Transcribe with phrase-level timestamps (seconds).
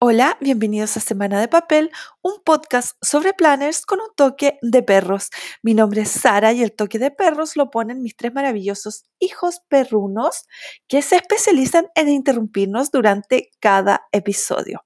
[0.00, 1.90] Hola, bienvenidos a Semana de Papel,
[2.22, 5.28] un podcast sobre planners con un toque de perros.
[5.60, 9.60] Mi nombre es Sara y el toque de perros lo ponen mis tres maravillosos hijos
[9.68, 10.46] perrunos
[10.86, 14.84] que se especializan en interrumpirnos durante cada episodio.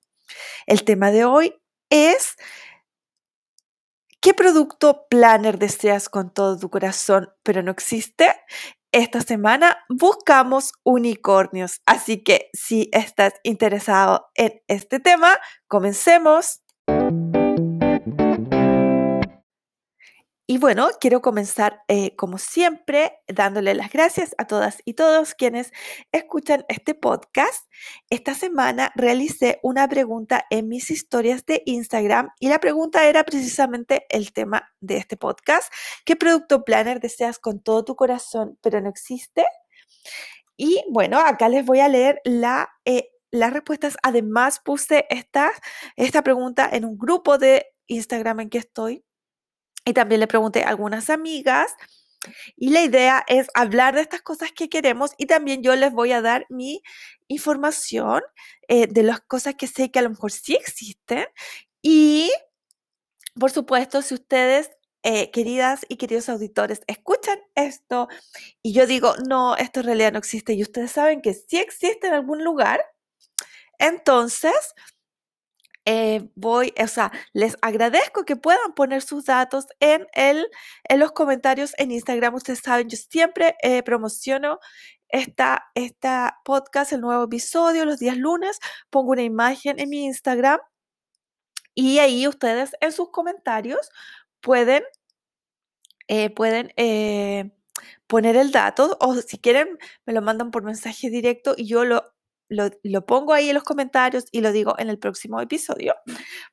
[0.66, 1.60] El tema de hoy
[1.90, 2.36] es
[4.22, 8.34] ¿Qué producto planner deseas con todo tu corazón pero no existe?
[8.92, 11.80] Esta semana buscamos unicornios.
[11.86, 16.61] Así que si estás interesado en este tema, comencemos.
[20.44, 25.72] Y bueno, quiero comenzar eh, como siempre dándole las gracias a todas y todos quienes
[26.10, 27.66] escuchan este podcast.
[28.10, 34.04] Esta semana realicé una pregunta en mis historias de Instagram y la pregunta era precisamente
[34.08, 35.72] el tema de este podcast.
[36.04, 39.46] ¿Qué producto planner deseas con todo tu corazón pero no existe?
[40.56, 42.20] Y bueno, acá les voy a leer
[42.84, 43.96] eh, las respuestas.
[44.02, 45.52] Además puse esta,
[45.94, 49.04] esta pregunta en un grupo de Instagram en que estoy
[49.84, 51.74] y también le pregunté a algunas amigas.
[52.56, 56.12] Y la idea es hablar de estas cosas que queremos y también yo les voy
[56.12, 56.82] a dar mi
[57.26, 58.22] información
[58.68, 61.26] eh, de las cosas que sé que a lo mejor sí existen.
[61.82, 62.30] Y,
[63.38, 64.70] por supuesto, si ustedes,
[65.02, 68.08] eh, queridas y queridos auditores, escuchan esto
[68.62, 72.06] y yo digo, no, esto en realidad no existe y ustedes saben que sí existe
[72.06, 72.80] en algún lugar,
[73.78, 74.54] entonces
[75.84, 80.46] eh, voy, o sea, les agradezco que puedan poner sus datos en, el,
[80.88, 82.34] en los comentarios en Instagram.
[82.34, 84.60] Ustedes saben, yo siempre eh, promociono
[85.08, 88.58] esta, esta podcast, el nuevo episodio, los días lunes.
[88.90, 90.60] Pongo una imagen en mi Instagram
[91.74, 93.90] y ahí ustedes en sus comentarios
[94.40, 94.84] pueden,
[96.08, 96.72] eh, pueden
[98.06, 102.12] poner el dato o si quieren me lo mandan por mensaje directo y yo lo
[102.52, 105.94] lo, pongo ahí en los comentarios y lo digo en el próximo episodio.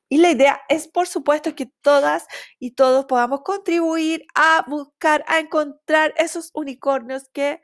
[0.08, 2.26] Y la idea es, por supuesto, que todas
[2.60, 7.62] y todos podamos contribuir a buscar, a encontrar esos unicornios que,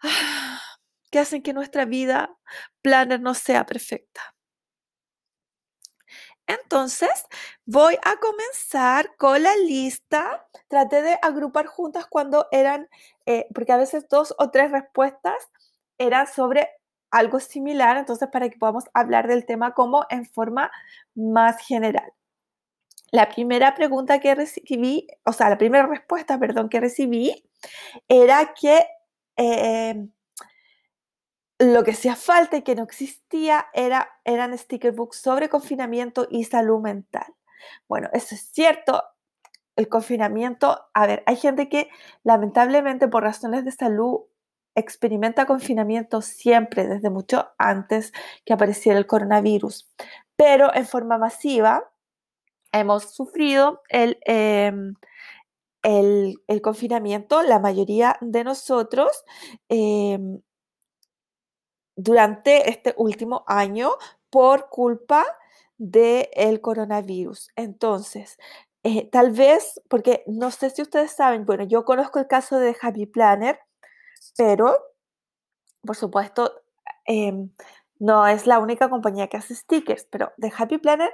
[1.10, 2.36] que hacen que nuestra vida
[2.82, 4.20] planner no sea perfecta.
[6.46, 7.10] Entonces,
[7.66, 10.46] voy a comenzar con la lista.
[10.68, 12.88] Traté de agrupar juntas cuando eran,
[13.26, 15.36] eh, porque a veces dos o tres respuestas
[15.98, 16.70] eran sobre
[17.10, 20.70] algo similar, entonces para que podamos hablar del tema como en forma
[21.14, 22.12] más general.
[23.10, 27.48] La primera pregunta que recibí, o sea, la primera respuesta, perdón, que recibí
[28.06, 28.86] era que
[29.36, 30.06] eh,
[31.58, 36.44] lo que hacía falta y que no existía era, eran sticker books sobre confinamiento y
[36.44, 37.34] salud mental.
[37.88, 39.02] Bueno, eso es cierto.
[39.74, 41.88] El confinamiento, a ver, hay gente que
[42.24, 44.22] lamentablemente por razones de salud
[44.78, 48.12] experimenta confinamiento siempre, desde mucho antes
[48.44, 49.88] que apareciera el coronavirus,
[50.36, 51.90] pero en forma masiva
[52.72, 54.94] hemos sufrido el, em,
[55.82, 59.24] el, confinamiento, la mayoría de nosotros,
[59.68, 60.40] em,
[61.96, 63.90] durante este último año
[64.30, 65.24] por culpa
[65.78, 67.50] del coronavirus.
[67.56, 68.38] Entonces,
[68.84, 72.76] eh, tal vez, porque no sé si ustedes saben, bueno, yo conozco el caso de
[72.80, 73.58] Happy Planner,
[74.36, 74.76] pero,
[75.82, 76.52] por supuesto,
[77.06, 77.50] em,
[77.98, 81.12] no es la única compañía que hace stickers, pero The Happy Planner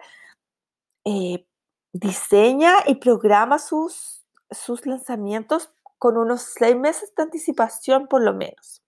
[1.04, 1.46] eh,
[1.92, 8.82] diseña y programa sus, sus lanzamientos con unos seis meses de anticipación por lo menos.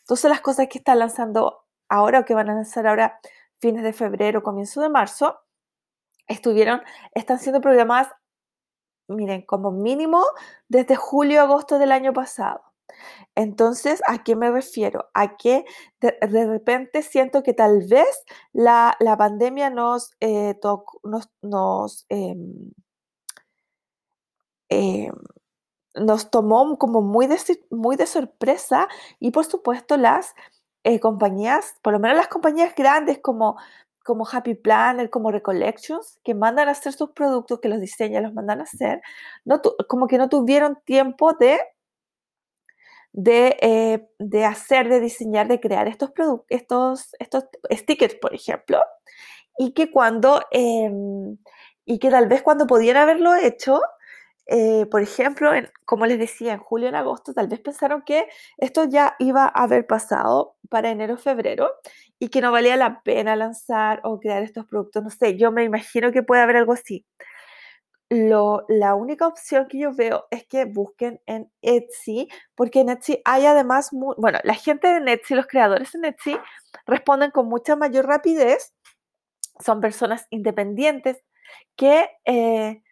[0.00, 3.20] Entonces las cosas que está lanzando ahora o que van a lanzar ahora
[3.60, 5.40] fines de febrero, comienzo de marzo,
[6.26, 6.82] estuvieron,
[7.14, 8.12] están siendo programadas,
[9.08, 10.24] miren, como mínimo
[10.68, 12.62] desde julio, agosto del año pasado.
[13.34, 15.08] Entonces, ¿a qué me refiero?
[15.14, 15.64] A que
[16.00, 20.56] de, repente siento que tal vez la, pandemia nos, eh,
[21.42, 22.72] nos, em,
[24.68, 25.12] em,
[25.94, 27.38] nos, tomó como muy de,
[27.70, 30.34] muy de sorpresa y por supuesto las
[30.84, 33.56] eh, compañías, por lo menos las compañías grandes como
[34.04, 38.34] como Happy Planner, como Recollections, que mandan a hacer sus productos, que los diseñan, los
[38.34, 39.00] mandan a hacer,
[39.44, 41.60] no como que no tuvieron tiempo de
[43.14, 46.10] eh, de, hacer, de diseñar, de crear estos,
[46.48, 48.80] estos, estos stickers, por ejemplo,
[49.58, 51.36] y que cuando, em,
[51.84, 53.80] y que tal vez cuando podían haberlo hecho,
[54.46, 55.50] eh, por ejemplo,
[55.84, 58.26] como les decía, en julio, en agosto, tal vez pensaron que
[58.58, 61.70] esto ya iba a haber pasado para enero, febrero,
[62.18, 65.02] y que no valía la pena lanzar o crear estos productos.
[65.04, 67.06] No sé, yo me imagino que puede haber algo así
[68.10, 73.46] la única opción que yo veo es que busquen en Etsy, porque en Etsy hay
[73.46, 76.36] además, bueno, la gente de Etsy, los creadores en Etsy,
[76.86, 78.74] responden con mucha mayor rapidez
[79.60, 81.22] son personas independientes
[81.76, 82.82] que, eh,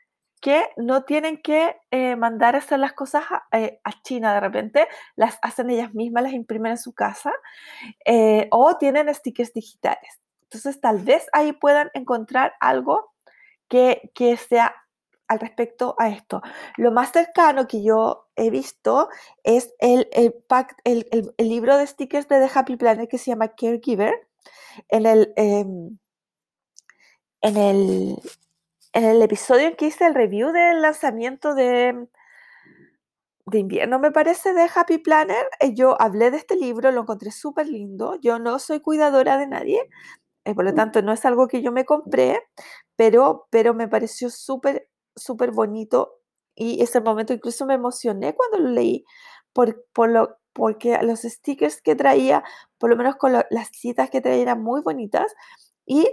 [0.40, 5.38] que no tienen que eh, mandar a hacer las cosas a, China de repente, las
[5.42, 7.32] hacen ellas mismas, las imprimen en su casa
[8.50, 10.20] o tienen stickers digitales.
[10.42, 13.12] Entonces tal vez ahí puedan encontrar algo
[13.68, 14.74] que, que sea
[15.28, 16.42] al respecto a esto.
[16.76, 19.08] Lo más cercano que yo he visto
[19.44, 20.34] es el, el,
[20.84, 24.14] el, el libro de stickers de The Happy Planet que se llama Caregiver.
[24.88, 25.98] En el, em,
[27.42, 28.16] en el,
[28.92, 32.08] en el episodio en que hice el review del lanzamiento de,
[33.46, 37.30] de invierno, me parece, de Happy Planner, eh, yo hablé de este libro, lo encontré
[37.30, 38.16] súper lindo.
[38.20, 39.80] Yo no soy cuidadora de nadie,
[40.44, 42.42] eh, por lo tanto no es algo que yo me compré,
[42.96, 44.87] pero, pero me pareció súper
[45.18, 46.20] súper bonito
[46.54, 49.04] y ese momento incluso me emocioné cuando lo leí
[49.52, 52.42] por, por lo, porque los stickers que traía,
[52.78, 55.32] por lo menos con las citas que traía eran muy bonitas
[55.86, 56.08] y,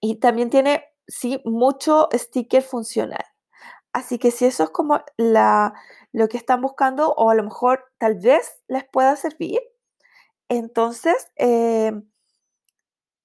[0.00, 3.24] y también tiene, sí, mucho sticker funcional.
[3.92, 5.74] Así que si eso es como la,
[6.12, 9.60] lo que están buscando o a lo mejor tal vez les pueda servir,
[10.48, 11.92] entonces eh,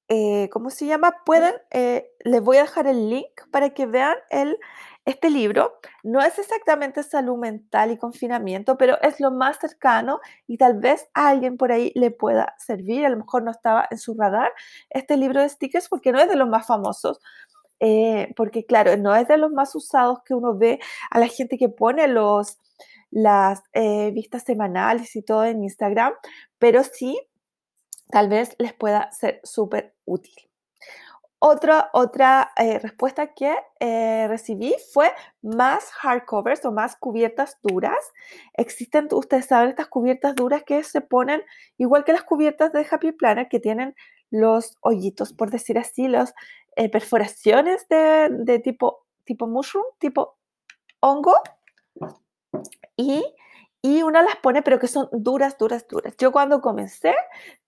[0.07, 1.15] eh, ¿cómo se llama?
[1.25, 4.57] Pueden, eh, les voy a dejar el link para que vean el,
[5.05, 5.79] este libro.
[6.03, 11.07] No es exactamente salud mental y confinamiento, pero es lo más cercano y tal vez
[11.15, 13.05] a alguien por ahí le pueda servir.
[13.05, 14.51] A lo mejor no estaba en su radar
[14.91, 17.19] este libro de stickers porque no es de los más famosos.
[17.79, 20.79] Eh, porque claro, no es de los más usados que uno ve
[21.09, 22.59] a la gente que pone los,
[23.11, 23.63] las
[24.13, 26.13] vistas semanales y todo en Instagram,
[26.59, 27.19] pero sí
[28.09, 30.35] tal vez les pueda ser súper útil.
[31.39, 35.11] Otra, otra eh, respuesta que eh, recibí fue
[35.41, 37.99] más hardcovers o más cubiertas duras.
[38.53, 41.43] Existen, ustedes saben, estas cubiertas duras que se ponen
[41.77, 43.95] igual que las cubiertas de Happy Planner que tienen
[44.31, 46.33] los hoyitos, por decir así, las
[46.77, 50.37] eh, perforaciones de, de, tipo, tipo mushroom, tipo
[50.99, 51.35] hongo.
[52.97, 53.23] Y
[53.85, 56.15] y una las pone, pero que son duras, duras, duras.
[56.17, 57.13] Yo cuando comencé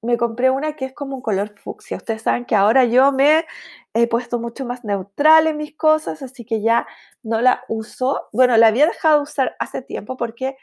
[0.02, 1.98] me compré una que es como un color fucsia.
[1.98, 3.46] Ustedes saben que ahora yo me
[3.94, 6.88] he puesto mucho más neutral en mis cosas, así que ya
[7.22, 8.30] no la uso.
[8.34, 10.58] Bueno, la había dejado de usar hace tiempo porque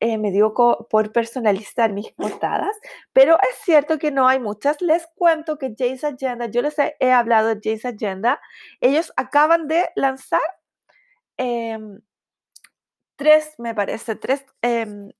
[0.00, 2.76] eh, me dio por personalizar mis portadas,
[3.12, 4.82] pero es cierto que no hay muchas.
[4.82, 8.40] Les cuento que James Agenda, yo les he, hablado de James Agenda,
[8.80, 10.40] ellos acaban de lanzar
[11.36, 12.00] em,
[13.18, 15.10] tres, me parece, tres, em,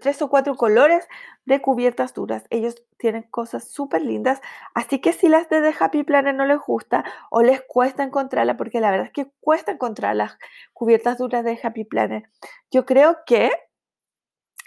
[0.00, 1.06] tres o cuatro colores
[1.44, 2.44] de cubiertas duras.
[2.50, 4.40] Ellos tienen cosas súper lindas,
[4.74, 8.80] así que si las de Happy Planner no les gusta o les cuesta encontrarla, porque
[8.80, 10.38] la verdad es que cuesta encontrar las
[10.72, 12.24] cubiertas duras de Happy Planner,
[12.70, 13.50] yo creo que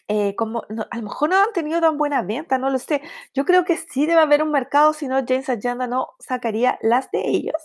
[0.10, 3.02] eh, como a lo mejor no han tenido tan buena venta, no lo sé.
[3.34, 7.12] Yo creo que sí debe haber un mercado, si no James Agenda no sacaría las
[7.12, 7.62] de ellos,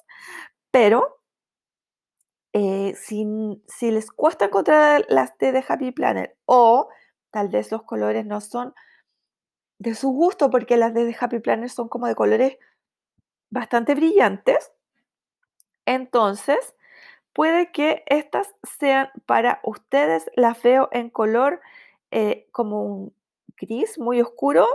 [0.73, 1.22] pero
[2.53, 3.25] eh, si,
[3.91, 6.89] les cuesta encontrar las T de Happy Planner o
[7.31, 8.75] tal vez los colores no son
[9.79, 12.59] de su gusto porque las de Happy Planner son como de colores
[13.51, 14.71] bastante brillantes,
[15.87, 16.75] entonces
[17.33, 20.31] puede que estas sean para ustedes.
[20.37, 21.61] Las veo en color
[22.11, 23.15] eh, como un
[23.57, 24.67] gris muy oscuro,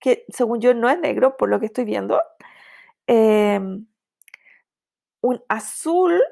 [0.00, 2.20] que según yo no es negro por lo que estoy viendo.
[3.06, 3.86] Em,
[5.20, 6.22] un azul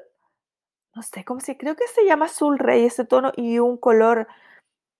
[0.95, 4.27] no sé cómo se, creo que se llama azul rey ese tono y un color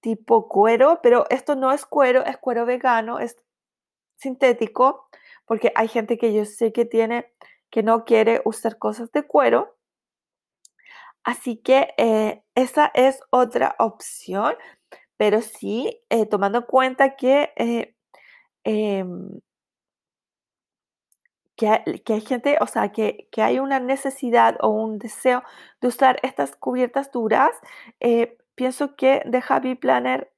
[0.02, 3.38] tipo cuero, pero esto no es cuero, es cuero vegano, es
[4.18, 5.08] sintético,
[5.46, 7.32] porque hay gente que yo sé que tiene,
[7.72, 9.78] que no quiere usar cosas de cuero.
[11.24, 14.56] Así que eh, esa es otra opción,
[15.18, 19.06] pero sí, eh, tomando en cuenta que eh,
[21.56, 25.44] que hay, gente, o sea, que, hay una necesidad o un deseo
[25.82, 27.52] de usar estas cubiertas duras,
[28.00, 30.32] eh, pienso que The Happy Planner,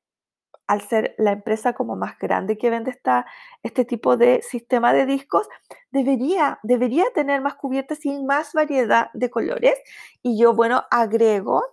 [0.67, 3.25] al ser la empresa como más grande que vende esta,
[3.63, 5.47] este tipo de sistema de discos,
[5.91, 9.75] debería, debería tener más cubiertas y más variedad de colores.
[10.21, 11.63] Y yo, bueno, agrego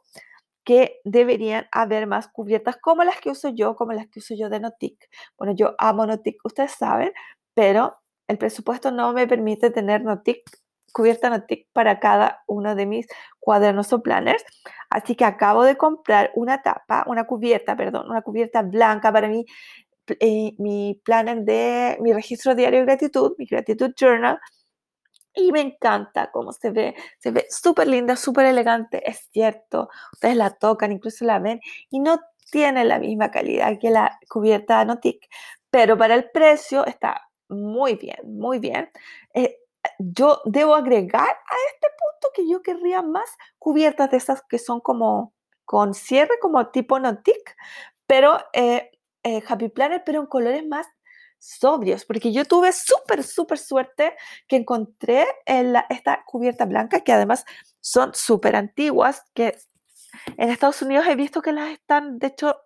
[0.65, 4.49] que deberían haber más cubiertas como las que uso yo, como las que uso yo
[4.49, 5.11] de Notic.
[5.37, 7.13] Bueno, yo amo Notic, ustedes saben,
[7.55, 7.97] pero
[8.35, 10.43] el presupuesto no me permite tener Notic,
[10.93, 13.07] cubierta Notic para cada uno de mis
[13.41, 14.45] cuadernos o planners.
[14.91, 19.47] Así que acabo de comprar una tapa, una cubierta, perdón, una cubierta blanca para mí,
[20.21, 24.39] eh, mi planner de mi registro diario de gratitud, mi gratitud journal.
[25.37, 29.89] Y me encanta cómo se ve, se ve súper linda, súper elegante, es cierto.
[30.13, 31.61] Ustedes la tocan, incluso la ven
[31.91, 32.21] y no
[32.53, 35.27] tiene la misma calidad que la cubierta Notic,
[35.71, 38.91] pero para el precio está muy bien, muy bien.
[39.35, 39.59] Eh,
[39.99, 44.81] yo debo agregar a este punto que yo querría más cubiertas de esas que son
[44.81, 45.35] como
[45.65, 47.57] con cierre, como tipo Notic,
[48.07, 48.91] pero eh,
[49.23, 50.87] eh, Happy Planner, pero en colores más
[51.39, 54.15] sobrios, porque yo tuve súper, súper suerte
[54.49, 55.27] que encontré
[55.91, 57.45] esta cubierta blanca, que además
[57.81, 59.59] son súper antiguas, que
[60.39, 62.57] en Estados Unidos he visto que las están, de hecho,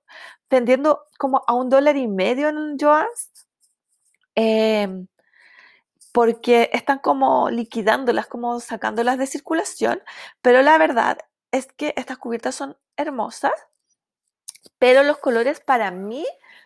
[0.48, 3.47] vendiendo como a un dólar y medio en Joann's,
[4.40, 5.08] em,
[6.12, 10.00] porque están como liquidándolas, como sacándolas de circulación,
[10.42, 11.18] pero la verdad
[11.50, 13.52] es que estas cubiertas son hermosas,
[14.78, 16.24] pero los colores para mí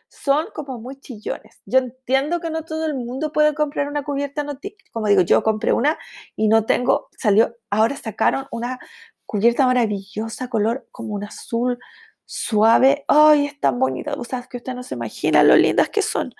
[0.08, 1.62] son como muy chillones.
[1.64, 4.44] Yo entiendo que no todo el mundo puede comprar una cubierta.
[4.92, 5.98] Como digo, yo compré una
[6.36, 8.78] y no tengo, salió, ahora sacaron una
[9.24, 11.78] cubierta maravillosa, color como un azul
[12.24, 13.04] suave.
[13.08, 14.14] ¡Ay, es tan bonita!
[14.14, 16.34] O que usted no se imagina lo lindas que son.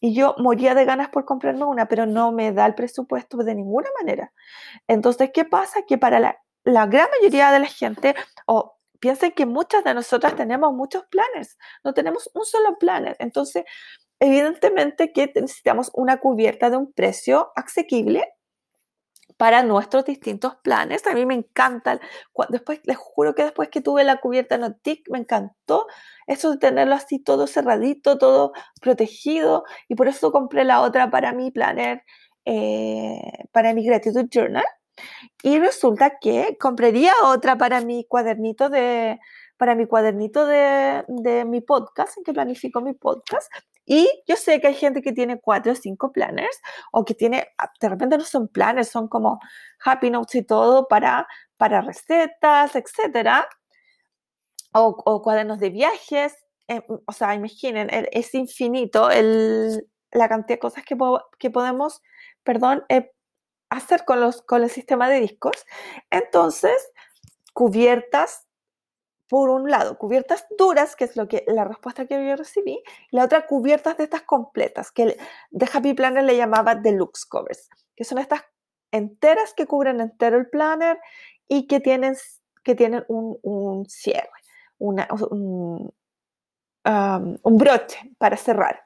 [0.00, 3.54] Y yo moría de ganas por comprarme una, pero no me da el presupuesto de
[3.54, 4.32] ninguna manera.
[4.88, 5.82] Entonces, ¿qué pasa?
[5.86, 8.14] Que para la, gran mayoría de la gente,
[8.46, 13.16] o piensen que muchas de nosotras tenemos muchos planes, no tenemos un solo planner.
[13.18, 13.64] Entonces,
[14.20, 18.28] evidentemente que necesitamos una cubierta de un precio asequible
[19.40, 21.06] para nuestros distintos planes.
[21.06, 21.98] A mí me encanta,
[22.50, 25.86] después, les juro que después que tuve la cubierta Notic, me encantó
[26.26, 31.32] eso de tenerlo así todo cerradito, todo protegido, y por eso compré la otra para
[31.32, 32.04] mi planner,
[32.44, 34.66] eh, para mi Gratitude Journal.
[35.42, 39.20] Y resulta que compraría otra para mi cuadernito de,
[39.56, 43.50] para mi cuadernito de, de, mi podcast, en que planifico mi podcast.
[43.92, 46.60] Y yo sé que hay gente que tiene cuatro o cinco planners,
[46.92, 49.40] o que tiene, ah, de repente no son planners, son como
[49.84, 53.48] happy notes y todo para, para recetas, etcétera,
[54.72, 56.36] o, o cuadernos de viajes.
[56.68, 60.96] Eh, o sea, imaginen, es infinito el, la cantidad de cosas que,
[61.40, 62.00] que podemos,
[62.44, 63.10] perdón, eh,
[63.70, 65.66] hacer con, los, con el sistema de discos.
[66.10, 66.92] Entonces,
[67.54, 68.46] cubiertas,
[69.30, 72.82] por un lado, cubiertas duras, que es lo que la respuesta que yo recibí,
[73.12, 75.16] y la otra, cubiertas de estas completas, que
[75.50, 78.42] de Happy Planner le llamaba deluxe covers, que son estas
[78.90, 80.98] enteras que cubren entero el planner
[81.46, 82.16] y que tienen,
[82.64, 84.28] que tienen un, cierre,
[84.78, 85.94] una, un,
[86.84, 88.82] un broche para cerrar.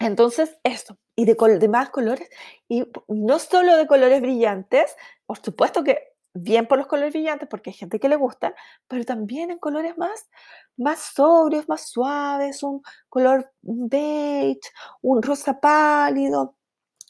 [0.00, 2.28] Entonces, esto, y de, más colores,
[2.68, 7.70] y no solo de colores brillantes, por supuesto que bien por los colores brillantes, porque
[7.70, 8.54] hay gente que le gusta,
[8.88, 10.28] pero también en colores más,
[10.76, 14.60] más sobrios, más suaves, un color beige,
[15.02, 16.56] un rosa pálido,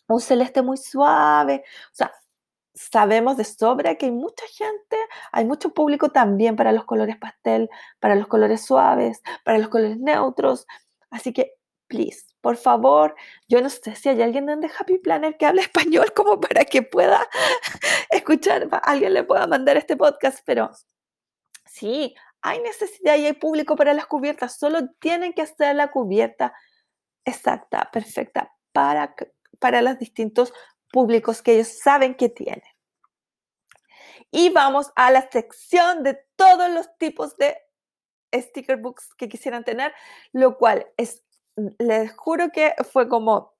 [0.08, 1.64] un celeste muy suave.
[1.92, 2.12] O sea,
[2.74, 4.96] sabemos de sobra que hay mucha gente,
[5.32, 7.68] hay mucho público también para los colores pastel,
[8.00, 10.66] para los colores suaves, para los colores neutros.
[11.10, 11.54] Así que
[11.92, 13.14] please, por favor,
[13.48, 16.82] yo no sé si hay alguien en Happy Planner que hable español como para que
[16.82, 17.28] pueda
[18.10, 20.70] escuchar, alguien le pueda mandar este podcast, pero
[21.66, 26.54] sí, hay necesidad y hay público para las cubiertas, solo tienen que hacer la cubierta
[27.26, 29.14] exacta, perfecta, para,
[29.58, 30.54] para los distintos
[30.90, 32.62] públicos que ellos saben que tienen.
[34.30, 37.54] Y vamos a la sección de todos los tipos de
[38.34, 39.92] sticker books que quisieran tener,
[40.32, 41.22] lo cual es
[41.78, 43.52] les juro que fue como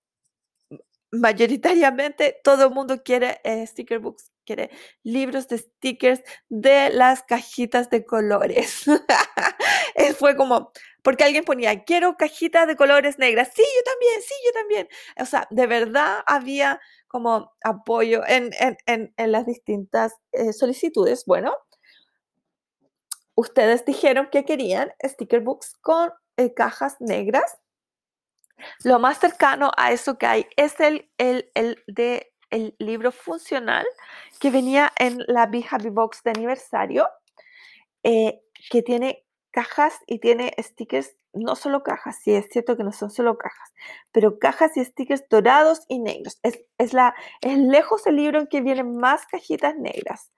[1.12, 4.70] mayoritariamente todo el mundo quiere eh, sticker books, quiere
[5.02, 8.84] libros de stickers de las cajitas de colores.
[10.18, 10.72] fue como,
[11.02, 13.50] porque alguien ponía, quiero cajitas de colores negras.
[13.54, 14.88] Sí, yo también, sí, yo también.
[15.20, 18.50] O sea, de verdad había como apoyo en,
[19.16, 21.24] las distintas eh, solicitudes.
[21.26, 21.54] Bueno,
[23.34, 27.58] ustedes dijeron que querían sticker books con eh, cajas negras
[28.84, 33.86] lo más cercano a eso que hay es el, el, el de el libro funcional
[34.38, 37.08] que venía en la Be Happy Box de aniversario,
[38.04, 38.40] eh,
[38.70, 43.10] que tiene cajas y tiene stickers, no solo cajas, sí es cierto que no son
[43.10, 43.72] solo cajas,
[44.12, 46.38] pero cajas y stickers dorados y negros.
[46.42, 50.30] Es, es la, es lejos el libro en que vienen más cajitas negras.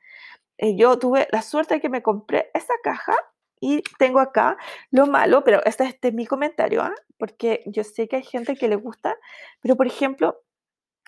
[0.58, 3.16] Eh, yo tuve la suerte de que me compré esa caja
[3.64, 4.58] y tengo acá
[4.90, 6.94] lo malo, pero este, este es mi comentario, ¿ah?
[7.18, 9.16] porque yo sé que hay gente que le gusta,
[9.62, 10.42] pero por ejemplo,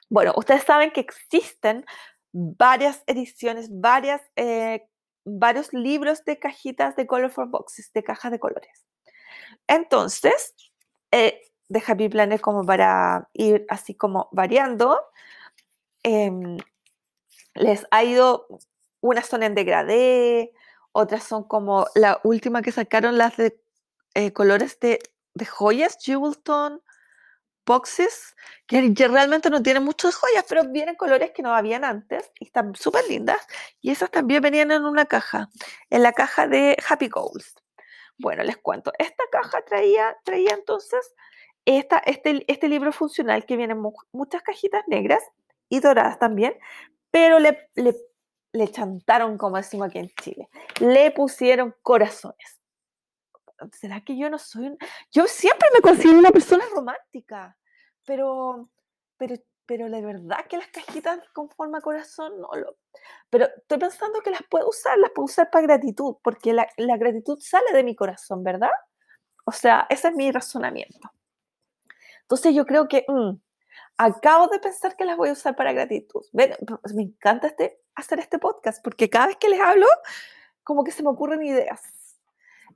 [0.09, 1.85] bueno, ustedes saben que existen
[2.33, 4.89] varias ediciones, varias, eh,
[5.27, 8.87] varios libros de cajitas de Colorful Boxes, de cajas de colores.
[9.67, 10.55] Entonces,
[11.13, 14.99] eh, de Happy Planner como para ir así como variando,
[16.03, 16.57] em,
[17.55, 18.47] les ha ido,
[19.03, 20.55] unas son en degradé,
[20.97, 23.61] otras son como la última que sacaron, las de
[24.15, 24.99] eh, colores de,
[25.47, 26.83] joyas, Jewelton.
[27.67, 28.35] boxes
[28.67, 32.75] que realmente no tienen muchas joyas, pero vienen colores que no habían antes y están
[32.75, 33.47] súper lindas.
[33.81, 35.51] Y esas también venían en una caja,
[35.91, 37.55] en la caja de Happy Goals.
[38.19, 41.15] Bueno, les cuento, esta caja traía, traía entonces
[41.67, 45.23] esta, este, este libro funcional que viene en muchas cajitas negras
[45.69, 46.55] y doradas también,
[47.11, 47.69] pero le,
[48.57, 50.49] le chantaron, como decimos aquí en Chile,
[50.81, 52.61] le pusieron corazones.
[53.73, 54.79] ¿Será que yo no soy un...
[55.11, 57.57] Yo siempre me considero una persona romántica,
[58.05, 58.69] pero,
[59.17, 62.77] pero, pero la verdad que las cajitas con forma corazón no lo...
[63.31, 66.97] Pero estoy pensando que las puedo usar, las puedo usar para gratitud, porque la, la
[66.97, 68.71] gratitud sale de mi corazón, ¿verdad?
[69.45, 71.11] O sea, ese es mi razonamiento.
[72.23, 73.37] Entonces yo creo que mm,
[73.99, 76.23] acabo de pensar que las voy a usar para gratitud.
[76.33, 79.87] Pues, me encanta este, hacer este podcast porque cada vez que les hablo,
[80.63, 81.83] como que se me ocurren ideas.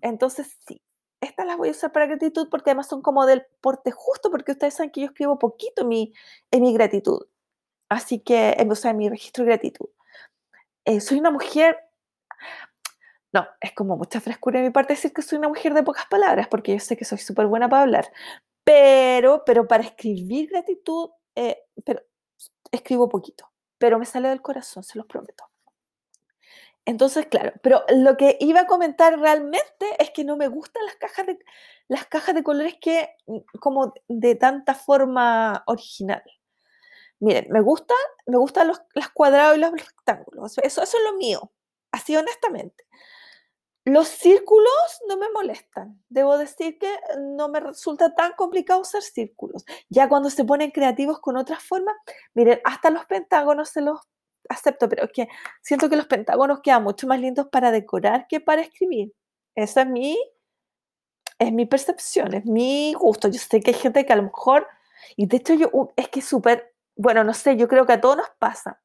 [0.00, 0.82] Entonces, sí,
[1.20, 4.52] estas las voy a usar para gratitud porque además son como del porte justo, porque
[4.52, 6.14] ustedes saben que yo escribo poquito en mi,
[6.50, 7.26] en mi gratitud.
[7.88, 9.88] Así que, o sea, en mi registro de gratitud.
[10.84, 11.78] Eh, soy una mujer
[13.32, 16.06] no, es como mucha frescura de mi parte decir que soy una mujer de pocas
[16.06, 18.12] palabras, porque yo sé que soy súper buena para hablar.
[18.64, 22.02] Pero, pero para escribir gratitud, eh, pero
[22.70, 25.44] escribo poquito, pero me sale del corazón, se los prometo.
[26.86, 30.96] Entonces, claro, pero lo que iba a comentar realmente es que no me gustan las
[30.96, 31.38] cajas de,
[31.88, 36.22] las cajas de colores que, mm, como de tanta forma original.
[37.20, 40.58] Miren, me gustan, me gustan los, los cuadrados y los rectángulos.
[40.58, 41.52] Eso, eso es lo mío,
[41.92, 42.86] así honestamente.
[43.90, 46.00] Los círculos no me molestan.
[46.08, 49.64] Debo decir que no me resulta tan complicado usar círculos.
[49.88, 51.96] Ya cuando se ponen creativos con otras formas,
[52.32, 53.98] miren, hasta los pentágonos se los
[54.48, 55.28] acepto, pero es que
[55.60, 59.12] siento que los pentágonos quedan mucho más lindos para decorar que para escribir.
[59.56, 60.16] Esa es mi,
[61.40, 63.26] es mi percepción, es mi gusto.
[63.26, 64.68] Yo sé que hay gente que a lo mejor,
[65.16, 68.18] y de hecho yo, es que súper, bueno, no sé, yo creo que a todos
[68.18, 68.80] nos pasa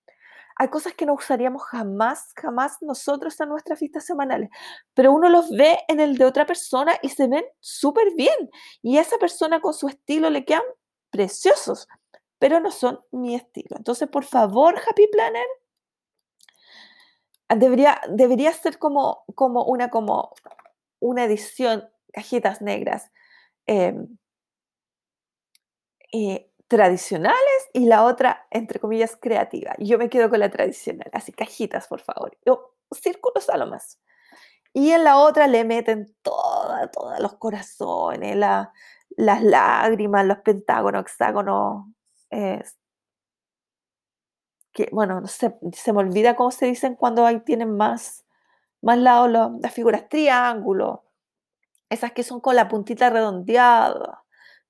[0.57, 4.49] hay cosas que no usaríamos jamás, jamás nosotros en nuestras fiestas semanales,
[4.93, 8.49] pero uno los ve en el de otra persona y se ven súper bien.
[8.82, 10.63] Y a esa persona con su estilo le quedan
[11.10, 11.88] preciosos,
[12.39, 13.75] pero no son mi estilo.
[13.77, 15.45] Entonces, por favor, Happy Planner,
[17.49, 20.34] debería, debería ser como, como, una, como
[20.99, 23.12] una edición, cajitas negras.
[23.65, 24.17] Em,
[26.13, 29.75] eh, tradicionales y la otra, entre comillas, creativa.
[29.80, 32.38] Yo me quedo con la tradicional, así cajitas, por favor.
[32.45, 33.99] Yo, círculos a lo más.
[34.73, 38.73] Y en la otra le meten todos los corazones, la,
[39.12, 41.86] las lágrimas, los pentágonos, hexágonos.
[44.73, 48.25] que, bueno, se me olvida cómo se dicen cuando ahí tienen más,
[48.82, 49.30] más lados
[49.62, 51.06] las figuras triángulo,
[51.89, 54.24] esas que son con la puntita redondeada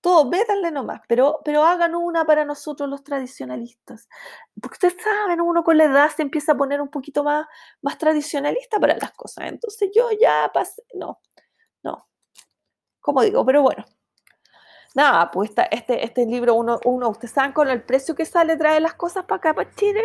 [0.05, 4.07] todo, vétanle nomás, pero, pero hagan una para nosotros los tradicionalistas.
[4.61, 7.47] Porque ustedes saben, uno con la edad se empieza a poner un poquito más,
[7.81, 9.47] más tradicionalista para las cosas.
[9.47, 11.19] Entonces yo ya pasé, no,
[11.81, 12.07] no.
[13.01, 13.83] Como digo, pero bueno.
[14.93, 18.79] Nada, pues este, este libro, uno, uno, ustedes saben con el precio que sale, trae
[18.79, 20.03] las cosas para acá, para Chile.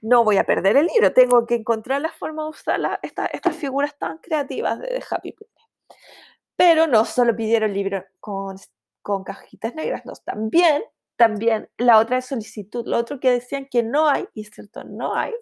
[0.00, 3.96] No voy a perder el libro, tengo que encontrar la forma de usar estas figuras
[3.96, 5.68] tan creativas de, Happy Planner.
[6.56, 8.58] Pero no solo pidieron el libro con
[9.02, 10.04] con cajitas negras.
[10.04, 10.82] No, también,
[11.16, 15.14] también la otra solicitud, lo otro que decían que no hay, y es cierto, no
[15.14, 15.32] hay,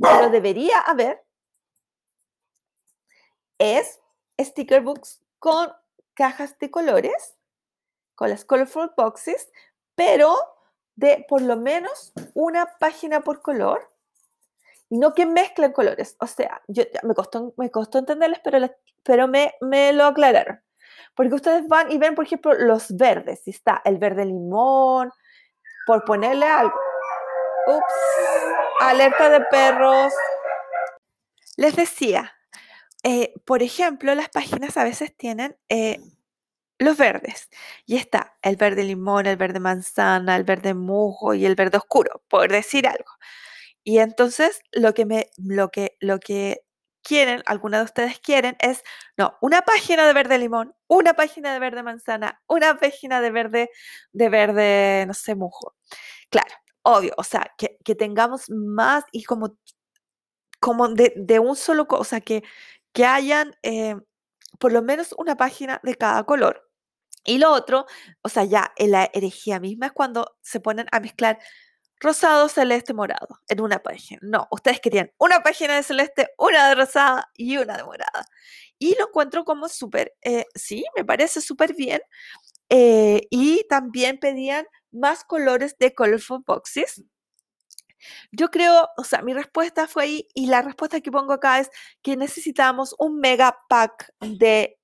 [0.00, 1.22] pero debería haber,
[3.58, 4.00] es
[4.40, 5.70] sticker books con
[6.14, 7.36] cajas de colores,
[8.14, 9.50] con las colorful boxes,
[9.94, 10.36] pero
[10.96, 13.90] de por lo menos una página por color
[14.88, 16.16] y no que mezclen colores.
[16.20, 18.70] O sea, yo, me, costó, me costó entenderles, pero,
[19.02, 20.60] pero me, me lo aclararon.
[21.14, 23.42] Porque ustedes van y ven, por ejemplo, los verdes.
[23.44, 25.10] Si está el verde limón,
[25.86, 26.78] por ponerle algo.
[27.66, 30.12] Ups, alerta de perros.
[31.56, 32.32] Les decía,
[33.02, 36.00] eh, por ejemplo, las páginas a veces tienen eh,
[36.78, 37.48] los verdes.
[37.86, 42.22] Y está el verde limón, el verde manzana, el verde musgo y el verde oscuro,
[42.28, 43.10] por decir algo.
[43.84, 46.64] Y entonces lo que me, lo que, lo que
[47.02, 48.82] quieren, alguna de ustedes quieren, es,
[49.16, 53.70] no, una página de verde limón, una página de verde manzana, una página de verde,
[54.12, 55.74] de verde, no sé, mujo.
[56.30, 59.58] Claro, obvio, o sea, que, tengamos más y como,
[60.60, 62.42] como de, un solo, o que,
[62.92, 63.96] que hayan eh,
[64.58, 66.68] por lo menos una página de cada color.
[67.24, 67.86] Y lo otro,
[68.22, 71.38] o sea, ya en la herejía misma es cuando se ponen a mezclar
[72.02, 74.20] rosado, celeste, morado en una página.
[74.22, 78.26] No, ustedes querían una página de celeste, una de rosada y una de morada.
[78.78, 82.02] Y lo encuentro como súper, eh, sí, me parece súper bien.
[82.70, 87.02] eh, y también pedían más colores de Colorful Boxes.
[88.32, 91.70] Yo creo, o sea, mi respuesta fue ahí y la respuesta que pongo acá es
[92.02, 94.78] que necesitamos un mega pack de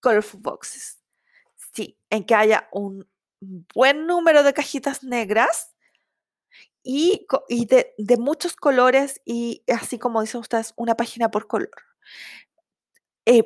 [0.00, 0.98] Colorful Boxes.
[1.74, 3.08] Sí, en que haya un
[3.74, 5.74] buen número de cajitas negras
[6.82, 11.70] y, de, muchos colores y así como dicen ustedes, una página por color.
[13.26, 13.42] Eh,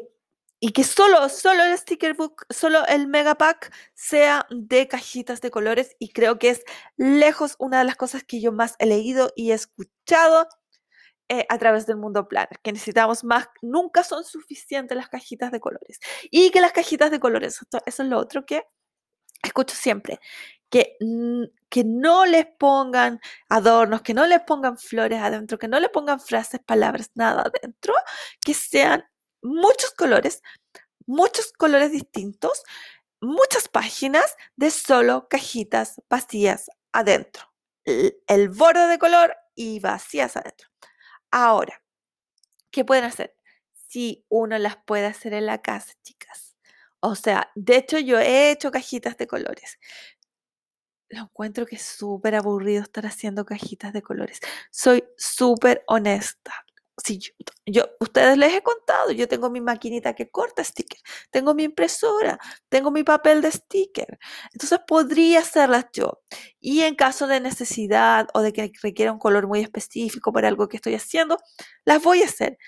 [0.59, 5.51] y que solo, solo el sticker book, solo el mega pack sea de cajitas de
[5.51, 6.65] colores y creo que es
[6.97, 10.49] lejos una de las cosas que yo más he leído y he escuchado
[11.29, 15.61] eh, a través del mundo planner, que necesitamos más, nunca son suficientes las cajitas de
[15.61, 18.63] colores y que las cajitas de colores, eso es lo otro que
[19.43, 20.21] escucho siempre,
[20.71, 20.97] que,
[21.69, 26.21] que no les pongan adornos, que no les pongan flores adentro, que no le pongan
[26.21, 27.95] frases, palabras, nada adentro,
[28.41, 29.05] que sean
[29.43, 30.43] muchos colores,
[31.07, 32.65] muchos colores distintos,
[33.21, 37.53] muchas páginas de solo cajitas vacías adentro.
[37.85, 40.69] El, borde de color y vacías adentro.
[41.31, 41.83] Ahora,
[42.71, 43.37] ¿qué pueden hacer?
[43.89, 46.46] Si uno las puede hacer en la casa, chicas.
[47.09, 49.79] O sea, de hecho yo he hecho cajitas de colores.
[51.09, 54.41] Lo encuentro que es súper aburrido estar haciendo cajitas de colores.
[54.71, 56.67] Soy súper honesta
[57.05, 57.21] si
[57.67, 60.99] yo, ustedes les he contado, yo tengo mi maquinita que corta sticker,
[61.31, 62.39] tengo mi impresora,
[62.69, 64.19] tengo mi papel de sticker.
[64.53, 66.23] Entonces podría hacerlas yo.
[66.59, 70.69] Y en caso de necesidad o de que requiera un color muy específico para algo
[70.69, 71.39] que estoy haciendo,
[71.85, 72.59] las voy a hacer.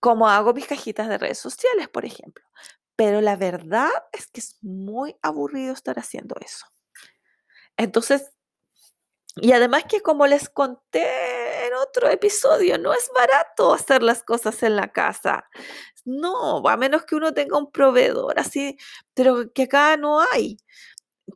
[0.00, 2.44] Como hago mis cajitas de redes sociales, por ejemplo.
[2.96, 6.66] Pero la verdad es que es muy aburrido estar haciendo eso.
[7.76, 8.32] Entonces,
[9.36, 14.62] y además que como les conté en otro episodio, no es barato hacer las cosas
[14.62, 15.48] en la casa.
[16.04, 18.76] No, a menos que uno tenga un proveedor así,
[19.14, 20.58] pero que acá no hay.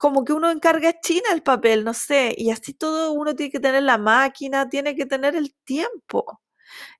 [0.01, 3.53] Como que uno encarga a China el papel, no sé, y así todo uno tiene
[3.53, 6.41] que tener la máquina, tiene que tener el tiempo.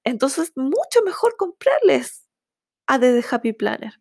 [0.05, 2.26] Entonces, mucho mejor comprarles
[2.87, 3.95] a The Happy Planner.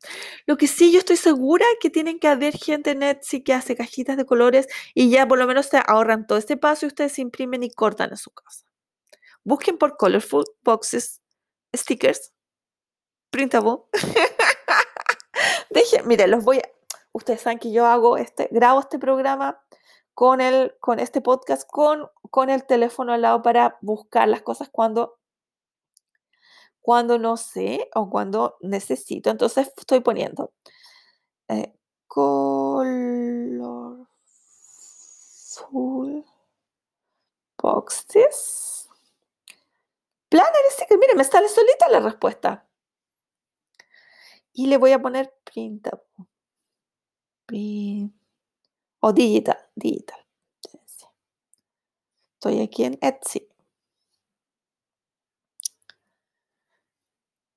[0.46, 3.76] Lo que sí yo estoy segura que tienen que haber gente en Etsy que hace
[3.76, 7.18] cajitas de colores y ya por lo menos se ahorran todo este paso y ustedes
[7.20, 8.66] imprimen y cortan en su casa.
[9.44, 11.22] Busquen por Colorful Boxes,
[11.76, 12.34] stickers,
[13.30, 13.84] printable.
[15.70, 16.70] Dejen, mire, los voy a...
[17.12, 19.62] Ustedes saben que yo hago este, grabo este programa
[20.14, 24.70] con, el, con este podcast con, con el teléfono al lado para buscar las cosas
[24.70, 25.18] cuando
[26.86, 29.32] cuando no sé o cuando necesito.
[29.32, 30.54] Entonces estoy poniendo
[31.48, 31.74] eh,
[32.06, 34.06] colorful
[37.58, 38.88] boxes.
[40.30, 40.54] Planner
[40.88, 42.68] que Mire, me sale solita la respuesta.
[44.54, 46.04] Y le voy a poner printable.
[49.00, 49.58] o digital.
[49.74, 50.24] Digital.
[52.36, 53.55] Estoy aquí en Etsy.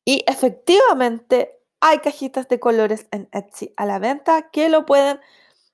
[0.09, 5.21] Y efectivamente hay cajitas de colores en Etsy a la venta que lo pueden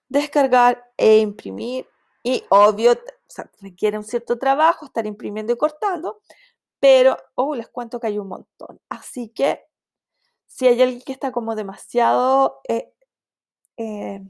[0.09, 1.88] descargar e imprimir.
[2.25, 2.99] Y obvio,
[3.61, 6.20] requiere un cierto trabajo estar imprimiendo y cortando,
[6.81, 8.81] pero oh, les cuento que hay un montón.
[8.88, 9.66] Así que
[10.47, 12.92] si hay alguien que está como demasiado eh,
[13.77, 14.20] eh,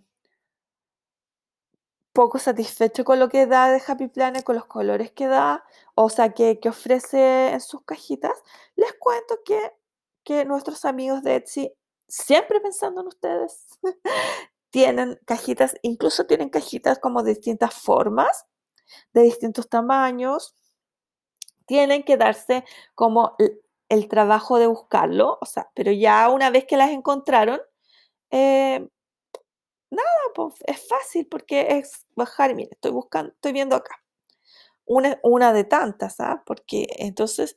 [2.13, 5.65] poco satisfecho con lo que da de Happy Planet, con los colores que da,
[5.95, 8.43] o sea, que, que ofrece en sus cajitas,
[8.77, 9.73] les cuento que
[10.25, 11.73] que nuestros amigos de Etsy,
[12.09, 13.67] siempre pensando en ustedes,
[14.71, 18.47] tienen cajitas, incluso tienen cajitas como de distintas formas,
[19.13, 20.57] de distintos tamaños.
[21.67, 23.37] Tienen que darse como
[23.89, 27.61] el, trabajo de buscarlo, o sea, pero ya una vez que las encontraron,
[28.31, 28.87] eh,
[29.91, 34.03] nada, pues es fácil porque es bajar, mire, estoy buscando, estoy viendo acá.
[34.87, 36.43] Una, una de tantas, ¿ah?
[36.45, 37.57] Porque entonces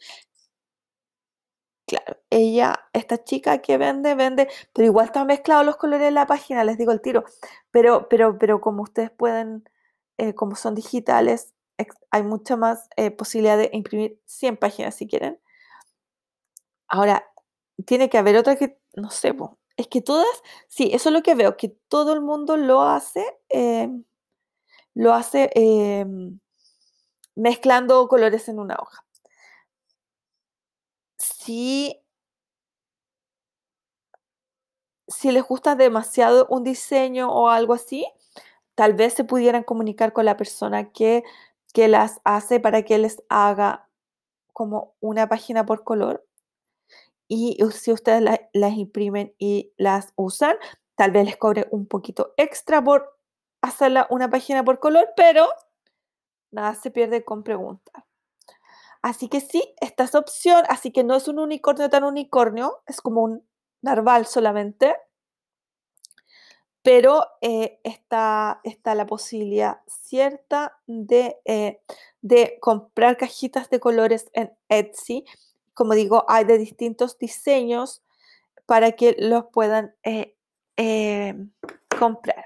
[1.88, 6.28] Claro, ella, esta chica que vende, vende, pero igual están mezclados los colores en la
[6.28, 7.24] página, les digo el tiro.
[7.72, 9.64] Pero, pero, pero como ustedes pueden,
[10.18, 11.54] eh, como son digitales,
[12.12, 15.40] hay mucha más eh, posibilidad de imprimir 100 páginas si quieren.
[16.88, 17.26] Ahora,
[17.86, 19.36] tiene que haber otra que, no sé,
[19.78, 20.28] es que todas,
[20.68, 24.04] sí, eso es lo que veo, que todo el mundo lo hace, em,
[24.96, 26.40] lo hace em,
[27.36, 29.07] mezclando colores en una hoja
[31.48, 32.04] si,
[35.32, 38.06] les gusta demasiado un diseño o algo así,
[38.76, 41.24] tal vez se pudieran comunicar con la persona que,
[41.76, 43.88] las hace para que les haga
[44.52, 46.26] como una página por color.
[47.28, 50.58] Y si ustedes las imprimen y las usan,
[50.98, 53.20] Tal vez les cobre un poquito extra por
[53.62, 55.48] hacerla una página por color, pero
[56.50, 58.07] nada se pierde con preguntar.
[59.08, 63.00] Así que sí, esta es opción, así que no es un unicornio tan unicornio, es
[63.00, 63.42] como un
[63.82, 64.98] narval solamente,
[66.82, 71.80] pero eh, está, está, la posibilidad cierta de, eh,
[72.22, 75.24] de comprar cajitas de colores en Etsy.
[75.74, 78.04] Como digo, hay de distintos diseños
[78.66, 80.36] para que los puedan eh,
[81.98, 82.44] comprar.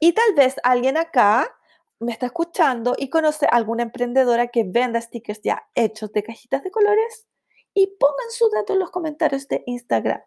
[0.00, 1.54] Y tal vez alguien acá
[2.00, 6.70] me está escuchando y conoce alguna emprendedora que venda stickers ya hechos de cajitas de
[6.70, 7.26] colores
[7.74, 10.20] y pongan su dato en los comentarios de Instagram.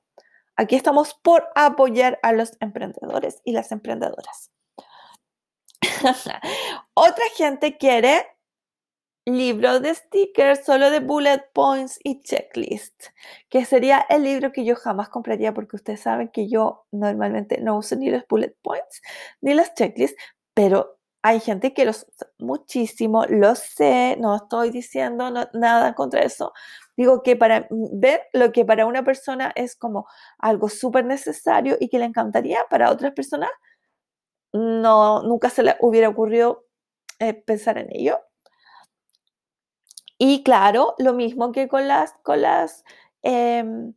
[0.55, 4.51] Aquí estamos por apoyar a los emprendedores y las emprendedoras.
[6.93, 8.27] Otra gente quiere
[9.25, 13.05] libros de stickers solo de bullet points y checklist,
[13.49, 17.77] que sería el libro que yo jamás compraría porque ustedes saben que yo normalmente no
[17.77, 19.01] uso ni los bullet points
[19.41, 20.21] ni las checklists,
[20.53, 22.05] pero hay gente que los
[22.38, 26.53] muchísimo, lo sé, no estoy diciendo nada contra eso.
[26.97, 30.05] Digo que para ver lo que para una persona es como
[30.38, 33.49] algo súper necesario y que le encantaría, para otras personas
[34.53, 36.65] no, nunca se le hubiera ocurrido
[37.19, 38.19] eh, pensar en ello.
[40.17, 42.83] Y claro, lo mismo que con las, con las,
[43.23, 43.93] em,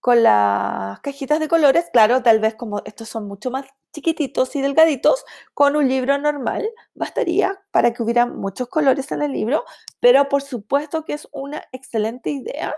[0.00, 4.60] con las cajitas de colores, claro, tal vez como estos son mucho más chiquititos y
[4.60, 9.64] delgaditos, con un libro normal bastaría para que hubiera muchos colores en el libro,
[10.00, 12.74] pero por supuesto que es una excelente idea.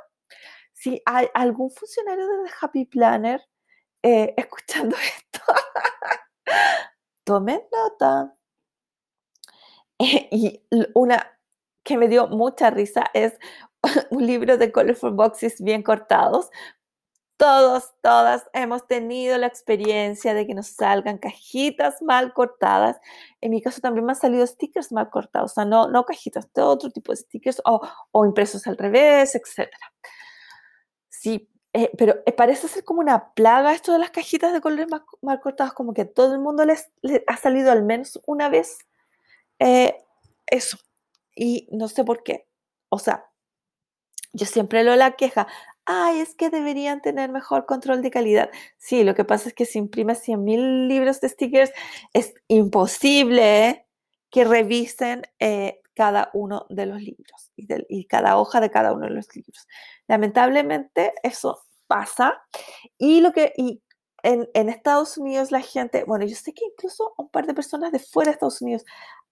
[0.72, 3.42] Si hay algún funcionario de Happy Planner
[4.02, 5.40] eh, escuchando esto,
[7.24, 8.36] tomen nota.
[9.98, 10.62] y
[10.94, 11.32] una
[11.82, 13.38] que me dio mucha risa es
[14.10, 16.50] un libro de Colorful Boxes bien cortados.
[17.36, 22.98] Todos, todas hemos tenido la experiencia de que nos salgan cajitas mal cortadas.
[23.42, 26.50] En mi caso también me han salido stickers mal cortados, o sea, no, no cajitas,
[26.54, 29.68] de otro tipo de stickers o, o impresos al revés, etc.
[31.10, 34.88] Sí, eh, pero eh, parece ser como una plaga esto de las cajitas de colores
[34.88, 36.90] mal, mal cortados, como que a todo el mundo les,
[37.26, 38.78] ha salido al menos una vez
[39.58, 40.02] eh,
[40.46, 40.78] eso
[41.34, 42.48] y no sé por qué.
[42.88, 43.26] O sea,
[44.32, 45.46] yo siempre lo la queja,
[45.86, 48.50] ay, es que deberían tener mejor control de calidad.
[48.78, 51.72] Sí, lo que pasa es que si imprimes 100.000 libros de stickers,
[52.12, 53.86] es imposible
[54.30, 59.12] que revisen eh, cada uno de los libros y, cada hoja de cada uno de
[59.12, 59.66] los libros.
[60.08, 62.42] Lamentablemente eso pasa
[62.98, 63.80] y lo que y
[64.22, 67.92] en, en, Estados Unidos la gente, bueno, yo sé que incluso un par de personas
[67.92, 68.84] de fuera de Estados Unidos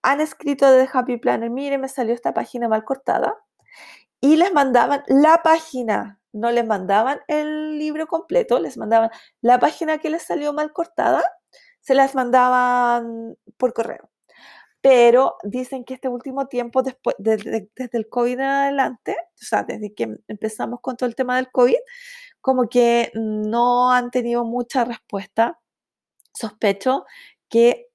[0.02, 3.36] han escrito de Happy Planner, mire, me salió esta página mal cortada,
[4.20, 9.98] y les mandaban la página, no les mandaban el libro completo, les mandaban la página
[9.98, 11.22] que les salió mal cortada,
[11.80, 14.10] se las mandaban por correo.
[14.82, 19.62] Pero dicen que este último tiempo, después, desde, desde el COVID en adelante, o sea,
[19.62, 21.76] desde que empezamos con todo el tema del COVID,
[22.40, 25.58] como que no han tenido mucha respuesta.
[26.34, 27.06] Sospecho
[27.48, 27.88] que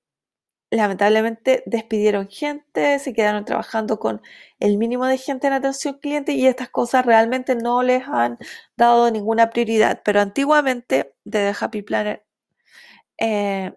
[0.72, 4.22] lamentablemente despidieron gente, se quedaron trabajando con
[4.60, 8.38] el mínimo de gente en atención cliente y estas cosas realmente no les han
[8.78, 10.02] dado ninguna prioridad.
[10.06, 12.26] Pero antiguamente, desde Happy Planner,
[13.18, 13.74] eh,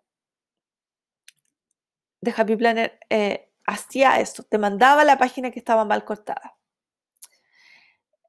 [2.20, 6.56] de Happy Planner eh, hacía esto, te mandaba la página que estaba mal cortada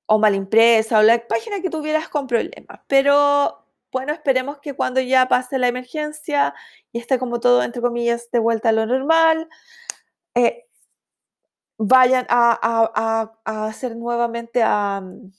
[0.06, 2.82] o mal impresa o la página que tuvieras con problemas.
[2.88, 3.63] Pero
[3.94, 6.54] bueno, esperemos que cuando ya pase la emergencia
[6.92, 9.48] y esté como todo, entre comillas, de vuelta a lo normal,
[10.36, 10.68] eh,
[11.78, 15.32] vayan a, hacer nuevamente, mm,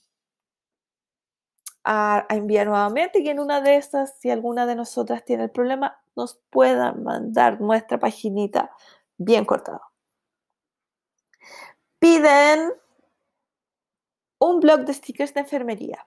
[1.83, 6.01] a, enviar nuevamente y en una de esas, si alguna de nosotras tiene el problema,
[6.15, 8.71] nos puedan mandar nuestra paginita
[9.17, 9.81] bien cortada.
[11.99, 12.71] Piden
[14.39, 16.05] un blog de stickers de enfermería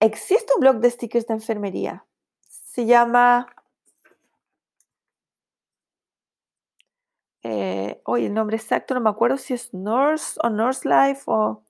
[0.00, 2.04] existe un blog de stickers de enfermería.
[2.40, 3.46] Se llama...
[7.42, 11.62] Eh, hoy el nombre exacto no me acuerdo si es Nurse o Nurse Life o...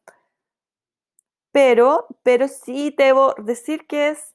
[1.53, 4.35] Pero, pero sí debo decir que es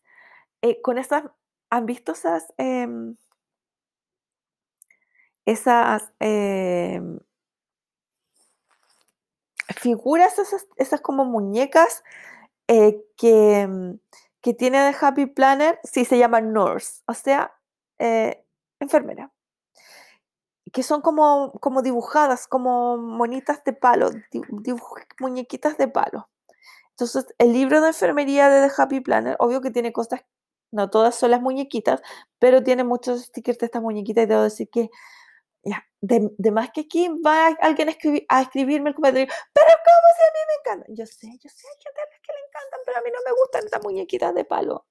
[0.62, 1.24] eh, con esas,
[1.70, 3.16] ¿han visto esas, em,
[5.46, 7.20] esas em,
[9.78, 10.36] figuras,
[10.78, 12.04] esas como muñecas
[12.68, 14.00] eh, que, mm,
[14.42, 17.54] que, tiene de Happy Planner, sí se llama nurse, o sea,
[18.00, 18.44] eh,
[18.80, 19.32] enfermera.
[20.74, 24.10] Que son como, como dibujadas, como monitas de palo,
[25.20, 26.30] muñequitas de palo.
[26.92, 30.22] Entonces, el libro de enfermería de The Happy Planner, obvio que tiene cosas
[30.72, 32.02] no todas son las muñequitas,
[32.40, 34.90] pero tiene muchos stickers de estas muñequitas y debo decir que
[35.66, 40.08] ya, de, más que aquí va alguien a, escribir, a escribirme el comentario, pero ¿cómo
[40.16, 40.96] si a mí me encantan?
[40.96, 43.66] Yo sé, yo sé, hay gente que le encantan, pero a mí no me gustan
[43.66, 44.86] estas muñequitas de palo.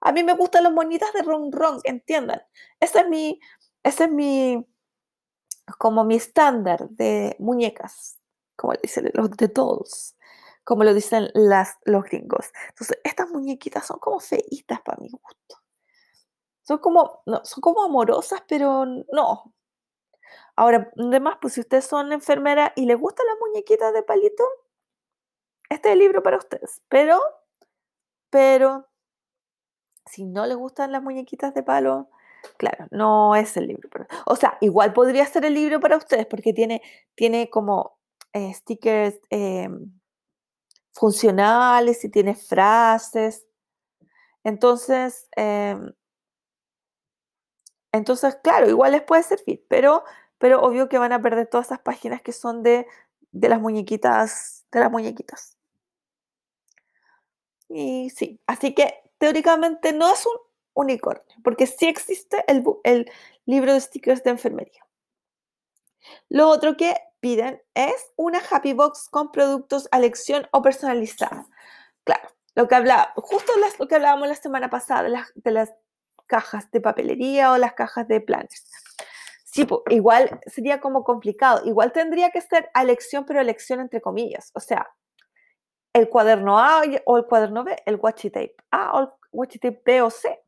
[0.00, 2.42] A mí me gustan las monitas de ron ron, entiendan.
[2.80, 3.40] Ese es mi,
[3.82, 4.66] ese es mi,
[5.78, 8.18] como mi estándar de muñecas,
[8.56, 10.16] como dicen los de dolls,
[10.64, 12.50] como lo dicen las, los gringos.
[12.70, 15.56] Entonces, estas muñequitas son como feitas para mi gusto.
[16.62, 19.54] Son como, no, son como amorosas, pero no.
[20.58, 24.42] Ahora, además, pues si ustedes son enfermera y les gustan las muñequitas de palito,
[25.70, 26.82] este es el libro para ustedes.
[26.88, 27.20] Pero,
[28.28, 28.88] pero,
[30.06, 32.10] si no les gustan las muñequitas de palo,
[32.56, 33.88] claro, no es el libro.
[33.88, 36.82] Para, o sea, igual podría ser el libro para ustedes porque tiene,
[37.14, 37.96] tiene como
[38.32, 39.92] eh, stickers em,
[40.92, 43.46] funcionales y tiene frases.
[44.42, 45.92] Entonces, em,
[47.92, 50.02] entonces, claro, igual les puede servir, pero,
[50.38, 52.86] pero obvio que van a perder todas esas páginas que son de,
[53.32, 55.56] de las muñequitas, de las muñequitas.
[57.68, 60.40] Y sí, así que teóricamente no es un
[60.74, 63.10] unicornio, porque sí existe el, el
[63.44, 64.86] libro de stickers de enfermería.
[66.28, 71.46] Lo otro que piden es una Happy Box con productos a elección o personalizada.
[72.04, 75.74] Claro, lo que hablaba, justo lo que hablábamos la semana pasada de las, de las
[76.26, 78.70] cajas de papelería o las cajas de planners.
[79.90, 81.66] Igual sería como complicado.
[81.66, 84.50] Igual tendría que ser elección, pero elección entre comillas.
[84.54, 84.88] O sea,
[85.92, 89.82] el cuaderno A o el cuaderno B, el washi tape A o el washi tape
[89.84, 90.40] B o C.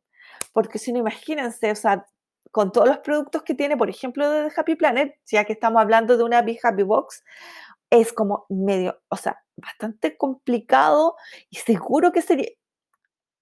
[0.53, 2.05] Porque si no, imagínense, o sea,
[2.51, 6.17] con todos los productos que tiene, por ejemplo, de Happy Planet, ya que estamos hablando
[6.17, 7.23] de una Big Happy Box,
[7.89, 11.15] es como medio, o sea, bastante complicado
[11.49, 12.49] y seguro que sería...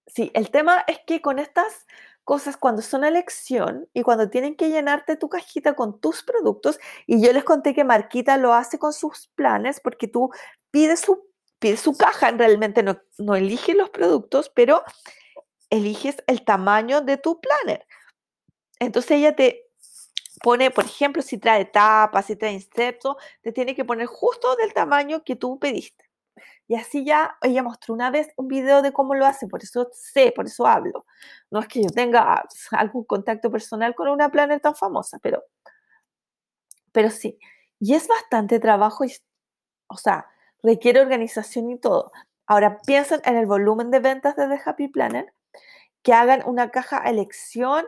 [0.07, 1.85] Sí, el tema es que con estas
[2.29, 7.25] cosas cuando son elección y cuando tienen que llenarte tu cajita con tus productos, y
[7.25, 10.29] yo les conté que Marquita lo hace con sus planes porque tú
[10.69, 14.83] pides su pide su caja, realmente no, no eliges los productos, pero
[15.71, 17.87] eliges el tamaño de tu planner.
[18.79, 19.65] Entonces ella te
[20.43, 24.71] pone, por ejemplo, si trae tapas, si trae insertos, te tiene que poner justo del
[24.71, 26.08] tamaño que tú pediste.
[26.67, 29.89] Y así ya, ella mostró una vez un video de cómo lo hace, por eso
[29.91, 31.05] sé, por eso hablo.
[31.51, 35.43] No es que yo tenga algún contacto personal con una planner tan famosa, pero,
[36.91, 37.39] pero sí.
[37.79, 39.05] Y es bastante trabajo,
[39.87, 40.27] o sea,
[40.61, 42.11] requiere organización y todo.
[42.45, 45.33] Ahora piensen en el volumen de ventas de The Happy Planner,
[46.03, 47.85] que hagan una caja a elección.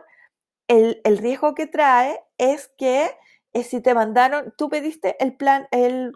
[0.68, 3.10] El, riesgo que trae es que
[3.52, 6.12] eh, si te mandaron, tú pediste el plan, el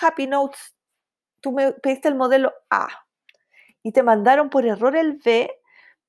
[0.00, 0.74] Happy Notes,
[1.42, 2.88] tú me pediste el modelo A
[3.82, 5.50] y te mandaron por error el B,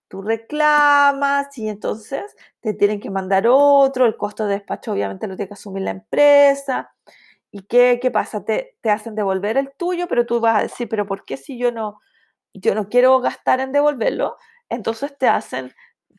[0.07, 5.35] tú reclamas y entonces te tienen que mandar otro, el costo de despacho obviamente lo
[5.35, 6.93] tiene que asumir la empresa.
[7.51, 8.45] ¿Y qué, qué pasa?
[8.45, 11.57] Te, te, hacen devolver el tuyo, pero tú vas a decir, pero ¿por qué si
[11.57, 11.99] yo no,
[12.53, 14.37] yo no quiero gastar en devolverlo?
[14.69, 15.73] Entonces te hacen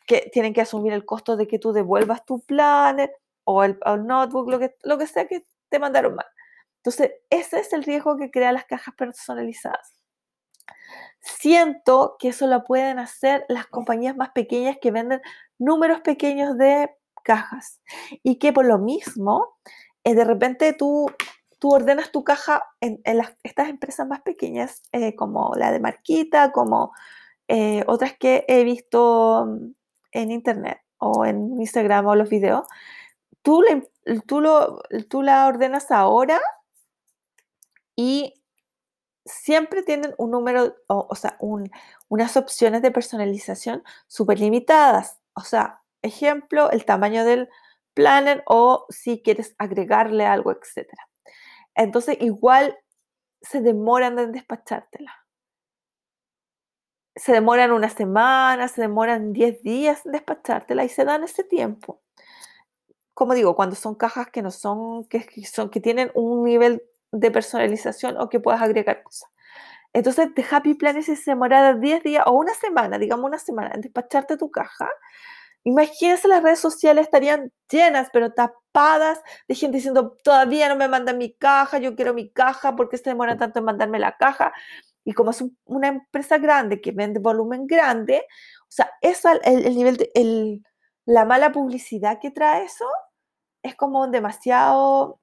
[0.07, 3.12] que tienen que asumir el costo de que tú devuelvas tu planner
[3.44, 6.27] o el, notebook, lo que, lo que sea que te mandaron mal.
[6.85, 9.94] Entonces, ese es el riesgo que crea las cajas personalizadas.
[11.20, 15.23] Siento que eso lo pueden hacer las compañías más pequeñas que venden
[15.59, 16.90] números pequeños de
[17.23, 17.81] cajas
[18.23, 19.57] y que por lo mismo
[20.05, 21.07] eh, de repente tú,
[21.59, 23.01] tú ordenas tu caja en,
[23.42, 26.92] estas empresas más pequeñas, eh, como la de Marquita, como
[27.49, 29.73] eh, otras que he visto mm,
[30.12, 32.66] en internet o en Instagram o los videos,
[33.40, 33.64] tú,
[34.27, 36.38] tú, lo, tú la ordenas ahora
[37.96, 38.35] y
[39.24, 41.70] siempre tienen un número, o, sea, un,
[42.09, 45.18] unas opciones de personalización súper limitadas.
[45.35, 47.48] O sea, ejemplo, el tamaño del
[47.94, 50.88] planner o si quieres agregarle algo, etc.
[51.74, 52.78] Entonces, igual
[53.40, 55.12] se demoran en despachártela.
[57.16, 62.03] Se demoran una semana, se demoran 10 días en despachártela y se dan ese tiempo.
[63.14, 66.82] Como digo, cuando son cajas que no son, que, son, que tienen un nivel
[67.14, 69.30] de personalización o que puedas agregar cosas.
[69.92, 73.80] Entonces, de Happy Planet se demora 10 días o una semana, digamos una semana, en
[73.80, 74.88] despacharte tu caja.
[75.62, 81.16] Imagínense las redes sociales estarían llenas, pero tapadas de gente diciendo, todavía no me mandan
[81.16, 84.52] mi caja, yo quiero mi caja, ¿por qué se demora tanto en mandarme la caja?
[85.04, 88.26] Y como es una empresa grande que vende volumen grande,
[88.62, 90.60] o sea, eso, el, nivel de,
[91.06, 92.86] la mala publicidad que trae eso
[93.62, 95.20] es como demasiado,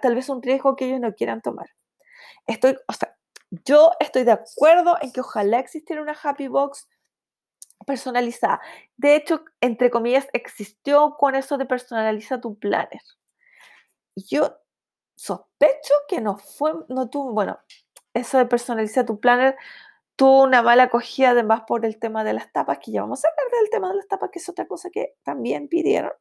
[0.00, 1.70] tal vez un riesgo que ellos no quieran tomar.
[2.46, 3.16] Estoy, o sea,
[3.64, 6.88] yo estoy de acuerdo en que ojalá existiera una Happy Box
[7.86, 8.60] personalizada.
[8.96, 13.00] De hecho, entre comillas, existió con eso de personaliza tu planner.
[14.16, 14.58] Yo
[15.16, 17.58] sospecho que no fue, no tuvo, bueno,
[18.14, 19.56] eso de personalizar tu planner
[20.16, 23.28] tuvo una mala acogida además por el tema de las tapas, que ya vamos a
[23.28, 26.12] hablar del tema de las tapas, que es otra cosa que también pidieron.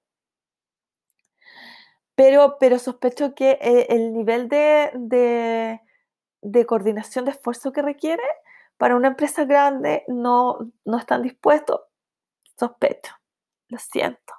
[2.17, 5.79] Pero, pero sospecho que eh, el nivel de, de,
[6.41, 8.23] de, coordinación de esfuerzo que requiere
[8.77, 11.81] para una empresa grande no, no están dispuestos,
[12.57, 13.13] sospecho,
[13.67, 14.33] lo siento,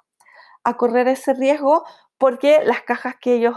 [0.65, 1.85] a correr ese riesgo
[2.17, 3.55] porque las cajas que ellos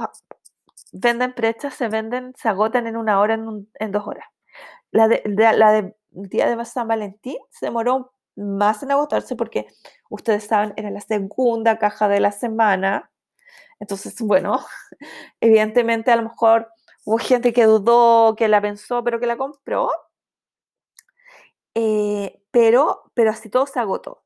[0.92, 4.28] venden prechas se venden, se agotan en una hora, en, dos horas.
[4.92, 9.66] La de, la de día de San Valentín se demoró más en agotarse porque
[10.10, 13.10] ustedes saben, era la segunda caja de la semana.
[13.82, 14.64] Entonces, bueno,
[15.40, 16.68] evidentemente a lo mejor
[17.04, 19.90] hubo gente que dudó, que la pensó, pero que la compró.
[21.74, 24.22] Eh, pero, pero así todo se agotó.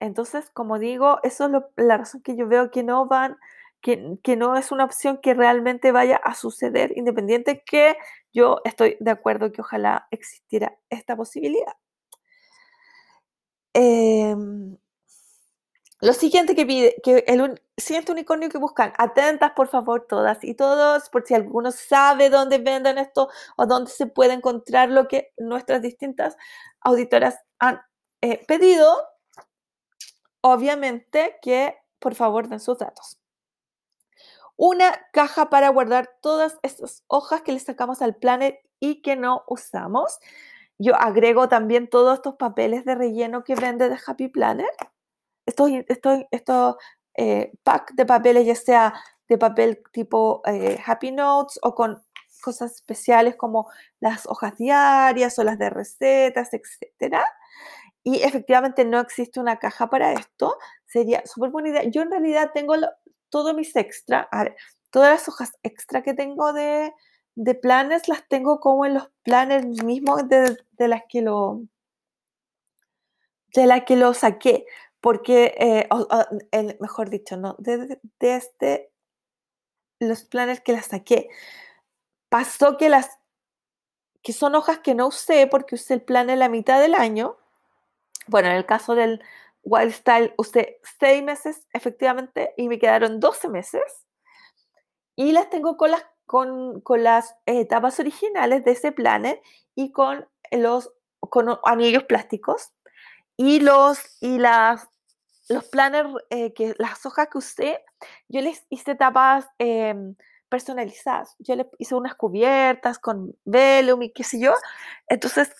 [0.00, 3.38] Entonces, como digo, eso es la razón que yo veo que no van
[3.80, 7.96] que, no es una opción que realmente vaya a suceder, independiente que
[8.32, 11.74] yo estoy de acuerdo que ojalá existiera esta posibilidad.
[13.74, 14.76] Em,
[16.00, 20.54] lo siguiente que pide, que el siguiente unicornio que buscan, atentas por favor todas y
[20.54, 25.32] todos, por si alguno sabe dónde venden esto o dónde se puede encontrar lo que
[25.38, 26.36] nuestras distintas
[26.80, 27.80] auditoras han
[28.20, 28.96] eh, pedido,
[30.40, 33.18] obviamente que por favor den sus datos
[34.58, 39.44] una caja para guardar todas estas hojas que le sacamos al planner y que no
[39.46, 40.18] usamos.
[40.78, 44.68] Yo agrego también todos estos papeles de relleno que vende de Happy Planner.
[45.46, 46.76] Estos, estos, estos
[47.18, 48.94] eh, pack de papeles, ya sea
[49.28, 52.00] de papel tipo eh, Happy Notes o con
[52.40, 57.16] cosas especiales como las hojas diarias o las de recetas, etc.
[58.04, 60.56] Y efectivamente no existe una caja para esto.
[60.86, 61.82] Sería súper buena idea.
[61.84, 62.74] Yo en realidad tengo
[63.30, 64.28] todos mis extra,
[64.90, 66.92] todas las hojas extra que tengo de,
[67.34, 71.62] de planes las tengo como en los planes mismos de, las que lo
[73.54, 74.66] de que lo saqué,
[75.00, 78.92] porque, eh, mejor dicho, no, desde este,
[80.00, 81.28] los planes que las saqué.
[82.28, 83.18] Pasó que las
[84.22, 87.36] que son hojas que no usé porque usé el plan en la mitad del año.
[88.26, 89.22] Bueno, en el caso del,
[89.68, 94.06] Wild Style usé seis meses efectivamente y me quedaron 12 meses.
[95.16, 99.42] Y las tengo con las, con, con las etapas originales de ese planner
[99.74, 102.72] y con los con anillos plásticos.
[103.38, 104.88] Y los, y las,
[105.48, 107.84] los planners, eh, que, las hojas que usé,
[108.28, 110.16] yo les hice tapas em,
[110.48, 111.36] personalizadas.
[111.38, 114.54] Yo les hice unas cubiertas con velum y qué sé yo.
[115.06, 115.50] Entonces,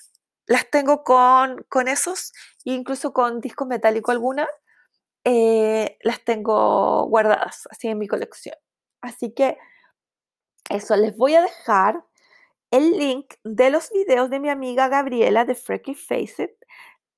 [0.47, 2.33] las tengo con, con esos,
[2.65, 4.49] incluso con disco metálico alguna,
[5.25, 8.57] eh, las tengo guardadas así en mi colección.
[9.03, 9.57] Así que
[10.71, 12.05] eso, les voy a dejar
[12.71, 16.51] el link de los videos de mi amiga Gabriela de Freaky Face It.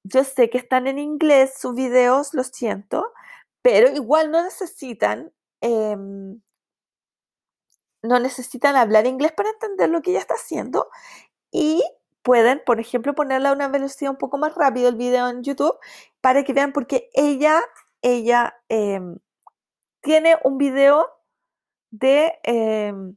[0.05, 3.13] Yo sé que están en inglés sus videos, lo siento,
[3.63, 6.41] pero igual no necesitan, em,
[8.03, 10.89] no necesitan hablar inglés para entender lo que ella está haciendo.
[11.53, 11.83] Y
[12.23, 15.79] pueden, por ejemplo, ponerle a una velocidad un poco más rápido el video en YouTube
[16.21, 17.61] para que vean porque ella,
[18.03, 19.19] ella em,
[20.03, 21.09] tiene un video
[21.91, 23.17] de, em,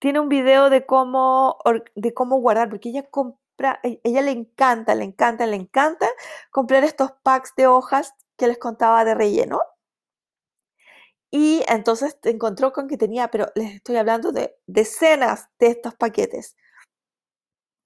[0.00, 1.58] tiene un video de cómo,
[1.96, 3.41] de cómo guardar, porque ella compra, e,
[3.82, 6.08] ella le encanta, le encanta, le encanta
[6.50, 9.60] comprar estos packs de hojas que les contaba de relleno.
[11.30, 16.56] Y entonces encontró con que tenía, pero les estoy hablando de decenas de estos paquetes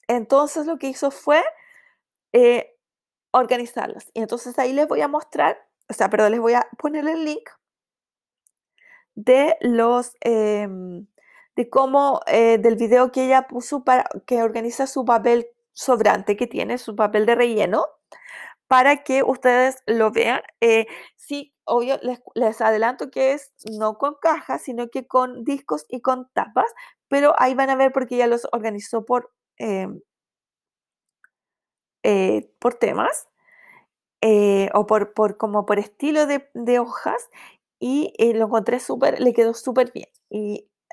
[0.09, 1.43] entonces lo que hizo fue
[2.33, 2.75] eh,
[3.33, 4.11] organizarlas.
[4.15, 5.59] Y entonces ahí les voy a mostrar,
[5.89, 7.49] o sea, perdón, les voy a poner el link
[9.15, 11.07] de los, em,
[11.57, 16.47] de cómo, eh, del video que ella puso para que organiza su papel sobrante que
[16.49, 17.87] tiene, su papel de relleno,
[18.69, 20.43] para que ustedes lo vean.
[20.61, 25.87] Eh, sí, obvio, les, les, adelanto que es no con cajas, sino que con discos
[25.89, 26.73] y con tapas,
[27.09, 30.01] pero ahí van a ver porque ella los organizó por Em,
[32.03, 33.29] eh, por temas
[34.21, 37.29] eh, o por, por, como por estilo de, de hojas
[37.81, 40.09] y eh, lo encontré súper, le quedó súper bien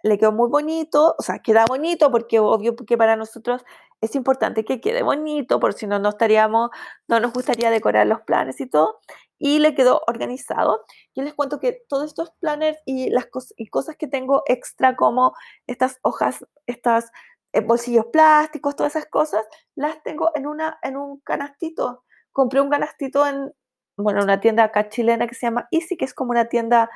[0.03, 3.63] le quedó muy bonito, o sea, queda bonito porque obvio que para nosotros
[4.01, 6.69] es importante que quede bonito, por si no, no estaríamos,
[7.07, 8.99] no nos gustaría decorar los planes y todo,
[9.39, 10.83] y le quedó organizado.
[11.15, 14.95] Yo les cuento que todos estos planners y las cosas, y cosas que tengo extra
[14.95, 15.33] como
[15.67, 17.11] estas hojas, estas
[17.53, 19.45] eh, bolsillos plásticos, todas esas cosas,
[19.75, 23.53] las tengo en, una, en un canastito compré un canastito en,
[23.95, 26.89] bueno, una tienda acá chilena que se llama Easy, que es como una tienda,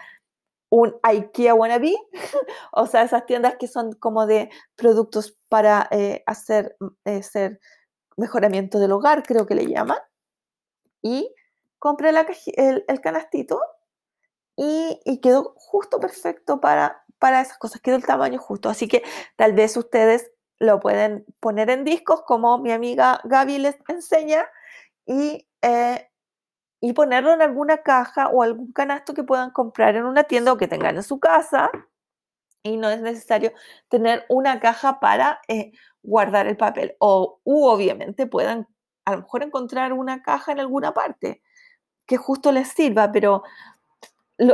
[0.69, 1.95] un IKEA wannabe,
[2.73, 7.59] o sea, esas tiendas que son como de productos para eh, hacer, hacer
[8.17, 9.99] mejoramiento del hogar, creo que le llaman.
[11.01, 11.33] Y
[11.79, 13.61] compré el, canastito
[14.55, 18.69] y, y, quedó justo perfecto para, para esas cosas, quedó el tamaño justo.
[18.69, 19.03] Así que
[19.35, 24.47] tal vez ustedes lo pueden poner en discos como mi amiga Gaby les enseña
[25.05, 26.09] y, eh,
[26.79, 30.57] y ponerlo en alguna caja o algún canasto que puedan comprar en una tienda o
[30.57, 31.69] que tengan en su casa.
[32.63, 33.53] Y no es necesario
[33.87, 35.71] tener una caja para eh,
[36.03, 36.95] guardar el papel.
[36.99, 38.67] O u, obviamente puedan
[39.05, 41.41] a lo mejor encontrar una caja en alguna parte
[42.05, 43.43] que justo les sirva, pero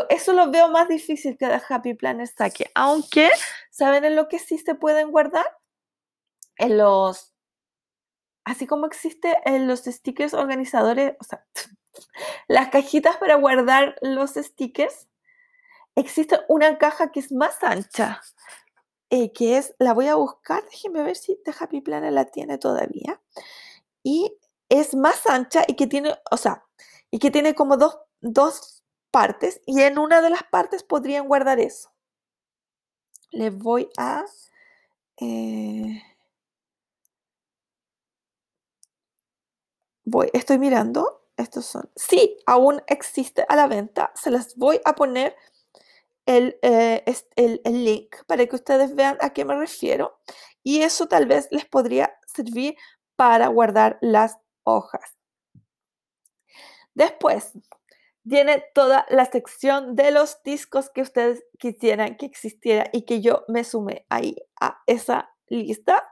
[0.09, 2.71] eso lo veo más difícil que de Happy Planner saque.
[2.75, 3.29] Aunque,
[3.71, 5.45] ¿saben en lo que sí se pueden guardar?
[6.57, 7.33] En los,
[8.45, 11.45] así como existe en los stickers organizadores, o sea,
[12.47, 15.07] las cajitas para guardar los stickers,
[15.95, 18.21] existe una caja que es más ancha,
[19.09, 22.57] eh, que es, la voy a buscar, déjenme ver si The Happy Planner la tiene
[22.57, 23.21] todavía,
[24.03, 24.37] y
[24.69, 26.65] es más ancha y que tiene, o sea,
[27.11, 31.59] y que tiene como dos, dos partes, y en una de las partes podrían guardar
[31.59, 31.91] eso.
[33.31, 34.25] Les voy a...
[35.17, 36.01] Eh,
[40.05, 41.22] voy, estoy mirando.
[41.37, 41.89] Estos son.
[41.95, 44.11] Sí, aún existe a la venta.
[44.15, 45.35] Se las voy a poner
[46.25, 47.03] el, eh,
[47.35, 50.19] el, el, link para que ustedes vean a qué me refiero.
[50.63, 52.75] Y eso tal vez les podría servir
[53.15, 55.17] para guardar las hojas.
[56.93, 57.53] Después,
[58.27, 63.43] tiene toda la sección de los discos que ustedes quisieran que existiera y que yo
[63.47, 66.03] me sumé ahí a esa lista.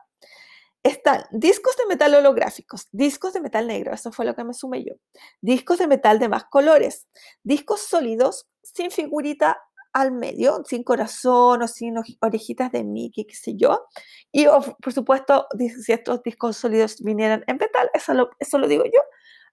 [0.84, 4.84] Están discos de metal holográficos, discos de metal negro, eso fue lo que me sumé
[4.84, 4.96] yo.
[5.40, 7.08] Discos de metal de más colores,
[7.44, 9.62] discos sólidos sin figurita
[9.94, 13.88] al medio, sin corazón o sin orejitas de Mickey, qué sé yo.
[14.32, 15.48] Y por supuesto,
[15.84, 19.02] si estos discos sólidos vinieran en metal, eso lo, digo yo,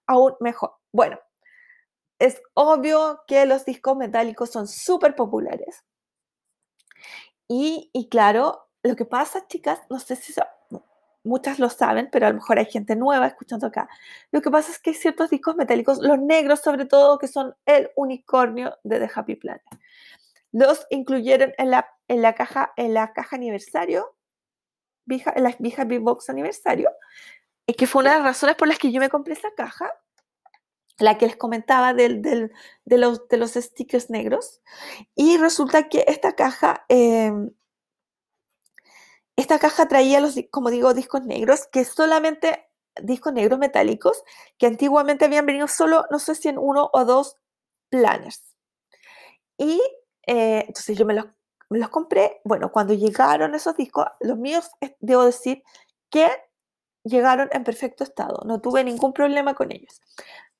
[0.07, 0.75] aún mejor.
[0.91, 1.19] Bueno,
[2.19, 5.83] es obvio que los discos metálicos son súper populares.
[7.47, 10.33] Y, y, claro, lo que pasa, chicas, no sé si
[11.23, 13.89] muchas lo saben, pero a lo mejor hay gente nueva escuchando acá.
[14.31, 17.55] Lo que pasa es que hay ciertos discos metálicos, los negros sobre todo, que son
[17.65, 19.63] el unicornio de The Happy Planet.
[20.51, 24.15] Los incluyeron en la, en la, caja, en la caja aniversario,
[25.07, 26.89] en la Happy Box aniversario,
[27.77, 29.91] que fue una de las razones por las que yo me compré esa caja,
[30.97, 32.51] la que les comentaba del, del,
[32.85, 34.61] de, los, de los stickers negros.
[35.15, 37.31] Y resulta que esta caja eh,
[39.39, 42.67] esta caja traía los, como digo, discos negros, que solamente
[43.01, 44.23] discos negros metálicos,
[44.57, 47.37] que antiguamente habían venido solo, no sé si en uno o dos
[47.89, 48.43] planners.
[49.57, 49.81] Y
[50.27, 51.25] eh, entonces yo me los,
[51.69, 52.41] me los compré.
[52.43, 54.69] Bueno, cuando llegaron esos discos, los míos,
[54.99, 55.63] debo decir
[56.09, 56.27] que
[57.03, 58.41] llegaron en perfecto estado.
[58.45, 60.01] No tuve ningún problema con ellos.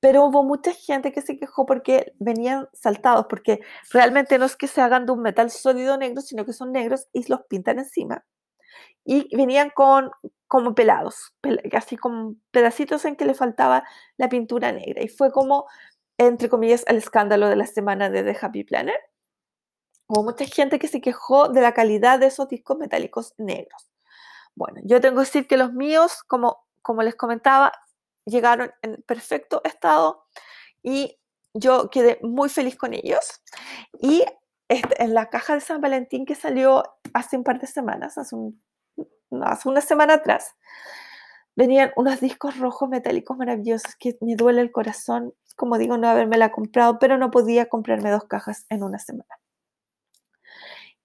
[0.00, 3.60] Pero hubo mucha gente que se quejó porque venían saltados, porque
[3.90, 7.08] realmente no es que se hagan de un metal sólido negro, sino que son negros
[7.12, 8.24] y los pintan encima
[9.04, 10.10] y venían con
[10.46, 11.32] como pelados,
[11.72, 13.84] así con pedacitos en que le faltaba
[14.16, 15.00] la pintura negra.
[15.00, 15.66] Y fue como,
[16.18, 18.98] entre comillas, el escándalo de la semana de The Happy Planner.
[20.08, 23.90] Hubo mucha gente que se quejó de la calidad de esos discos metálicos negros.
[24.56, 27.72] Bueno, yo tengo que decir que los míos, como, como les comentaba,
[28.24, 30.26] llegaron en perfecto estado
[30.82, 31.16] y
[31.54, 33.40] yo quedé muy feliz con ellos.
[34.00, 34.24] Y
[34.70, 38.36] este, en la caja de San Valentín que salió hace un par de semanas, hace
[38.36, 38.62] un
[39.42, 40.54] hace una semana atrás,
[41.56, 46.38] venían unos discos rojos metálicos maravillosos que me duele el corazón, como digo, no haberme
[46.38, 49.38] la comprado, pero no podía comprarme dos cajas en una semana.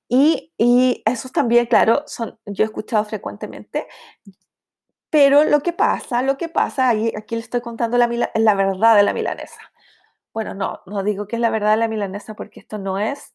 [0.08, 0.54] Y,
[1.06, 3.88] esos también, claro, son, yo he escuchado frecuentemente,
[5.10, 9.04] pero lo que pasa, lo que pasa, aquí le estoy contando la, la verdad de
[9.04, 9.60] la milanesa.
[10.34, 13.34] Bueno, no, no digo que es la verdad de la milanesa porque esto no es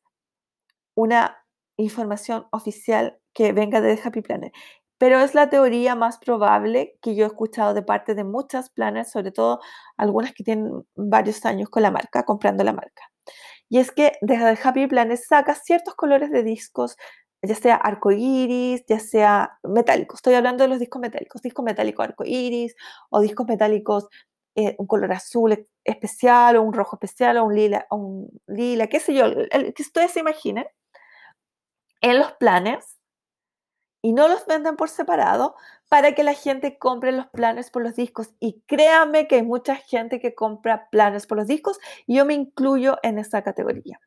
[1.01, 1.37] una
[1.77, 4.53] información oficial que venga de Happy Planner
[5.01, 9.11] pero es la teoría más probable que yo he escuchado de parte de muchas planners,
[9.11, 9.61] sobre todo
[9.97, 13.05] algunas que tienen varios años con la marca, comprando la marca.
[13.71, 16.99] Y es que desde Happy Planner saca ciertos colores de discos,
[17.43, 20.19] ya sea arcoíris, ya sea metálicos.
[20.19, 22.75] Estoy hablando de los discos metálicos, disco metálico arcoíris
[23.09, 24.07] o discos metálicos
[24.55, 28.89] eh, un color azul especial o un rojo especial o un lila, o un lila,
[28.89, 30.67] qué sé yo, el, que ustedes se imaginen.
[32.01, 33.01] En los planners
[34.03, 35.57] y no los venden por separado
[35.89, 38.31] para que la gente compre los planes por los discos.
[38.41, 42.99] Y créanme que hay mucha gente que compra planes por los discos yo me incluyo
[43.03, 44.01] en esa categoría.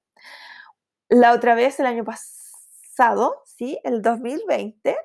[1.09, 3.79] La otra vez, el año pasado, ¿sí?
[3.83, 4.97] el 2020,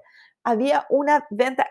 [0.43, 1.71] había una venta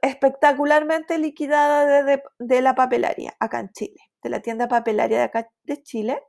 [0.00, 5.50] espectacularmente liquidada de, de, la papelaria acá en Chile, de la tienda papelaria de acá
[5.64, 6.22] de Chile.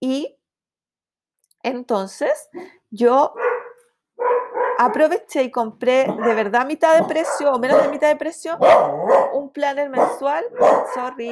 [0.00, 0.36] Y
[1.62, 2.48] entonces
[2.90, 3.34] yo
[4.78, 8.58] aproveché y compré de verdad mitad de precio o menos de mitad de precio
[9.34, 10.44] un planner mensual.
[10.94, 11.30] Sorry.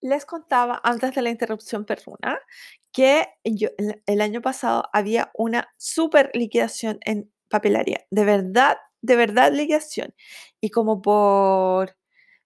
[0.00, 2.40] Les contaba antes de la interrupción perruna
[2.90, 8.04] que el año pasado había una super liquidación en papelaria.
[8.10, 10.14] De verdad, de verdad liquidación.
[10.60, 11.96] Y como por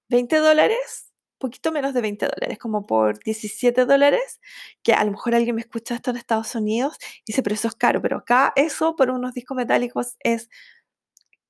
[0.09, 1.06] 20 dólares
[1.39, 4.41] poquito menos de 20 dólares, como por 17 dólares,
[4.82, 7.68] que a lo mejor alguien me escucha esto en Estados Unidos y dice, pero eso
[7.68, 10.49] es caro, pero acá eso por unos discos metálicos es,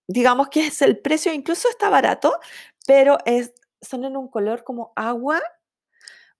[0.09, 2.39] digamos que es el precio, incluso está barato,
[2.87, 5.41] pero es, son en un color como agua,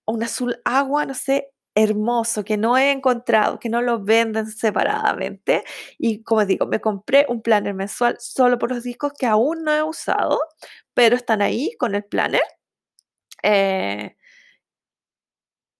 [0.05, 5.63] un azul agua, no sé, hermoso, que no he encontrado, que no lo venden separadamente.
[5.99, 9.71] Y como digo, me compré un planner mensual solo por los discos que aún no
[9.73, 10.39] he usado,
[10.95, 12.41] pero están ahí con el planner
[13.43, 14.15] eh,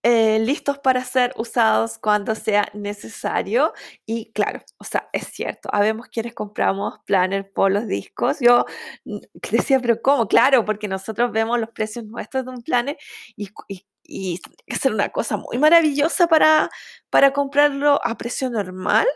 [0.03, 3.73] eh, listos para ser usados cuando sea necesario.
[4.05, 8.39] Y claro, o sea, es cierto, habemos quienes compramos planner por los discos.
[8.39, 8.65] Yo
[9.51, 10.27] decía, pero ¿cómo?
[10.27, 12.97] Claro, porque nosotros vemos los precios nuestros de un planner
[13.35, 13.49] y,
[14.03, 16.69] y, es una cosa muy maravillosa para,
[17.09, 19.07] para comprarlo a precio normal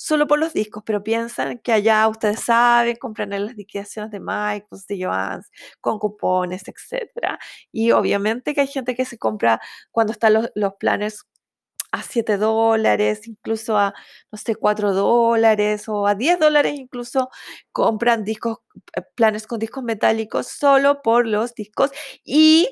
[0.00, 4.18] solo por los discos, pero piensan que allá ustedes saben, compran en las liquidaciones de
[4.18, 7.38] Michaels, de Joans, con cupones, etc.
[7.70, 11.26] Y obviamente que hay gente que se compra cuando están los, planes
[11.92, 13.92] a 7 dólares, incluso a,
[14.32, 17.28] no sé, 4 dólares o a 10 dólares, incluso
[17.72, 18.58] compran discos,
[18.96, 21.90] eh, planes con discos metálicos solo por los discos.
[22.24, 22.70] Y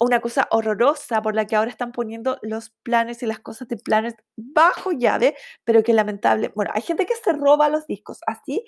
[0.00, 3.76] una cosa horrorosa por la que ahora están poniendo los planes y las cosas de
[3.76, 6.52] planes bajo llave, pero que lamentable.
[6.54, 8.64] Bueno, hay gente que se roba los discos así.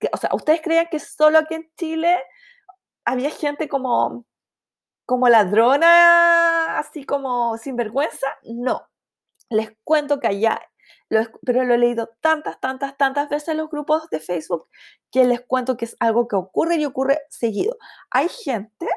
[0.00, 2.18] Que, o sea, ¿ustedes creían que solo aquí en Chile
[3.04, 4.26] había gente como,
[5.06, 8.26] como ladrona, así como sinvergüenza?
[8.44, 8.88] No.
[9.50, 10.60] Les cuento que allá,
[11.44, 14.66] pero lo he leído tantas, tantas, tantas veces en los grupos de Facebook
[15.12, 17.76] que les cuento que es algo que ocurre y ocurre seguido.
[18.10, 18.88] Hay gente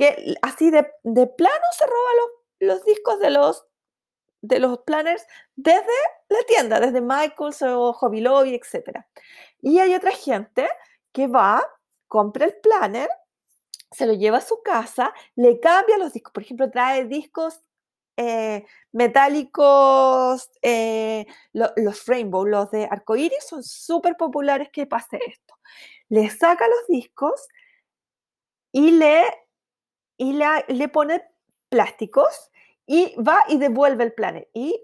[0.00, 0.82] que así de,
[1.26, 2.10] plano se roba
[2.60, 3.66] los, discos de los,
[4.40, 5.26] de los planners
[5.56, 5.92] desde
[6.30, 9.04] la tienda, desde Michaels o Hobby Lobby, etc.
[9.60, 10.66] Y hay otra gente
[11.12, 11.62] que va,
[12.08, 13.10] compra el planner,
[13.90, 17.60] se lo lleva a su casa, le cambia los discos, por ejemplo, trae discos
[18.16, 25.56] eh, metálicos, eh, los rainbow, los de arcoiris son súper populares que pase esto.
[26.08, 27.48] Le saca los discos
[28.72, 29.24] y le
[30.20, 31.24] y le pone
[31.70, 32.50] plásticos
[32.84, 34.50] y va y devuelve el planner.
[34.52, 34.78] Y,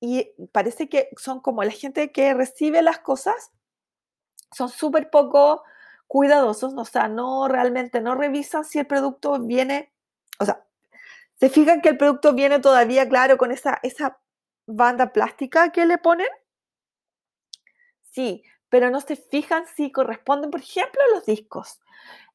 [0.00, 3.52] y parece que son como la gente que recibe las cosas,
[4.50, 5.62] son súper poco
[6.08, 9.92] cuidadosos, o sea, no realmente no revisan si el producto viene,
[10.40, 10.66] o sea,
[11.38, 14.18] se fijan que el producto viene todavía, claro, con esa, esa
[14.66, 16.28] banda plástica que le ponen.
[18.02, 21.78] Sí, pero no se fijan si corresponden, por ejemplo, a los discos.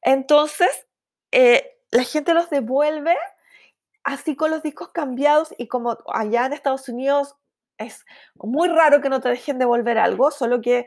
[0.00, 0.86] Entonces,
[1.30, 3.16] eh, la gente los devuelve
[4.02, 7.36] así con los discos cambiados y como allá en Estados Unidos
[7.78, 10.86] es muy raro que no te dejen devolver algo, solo que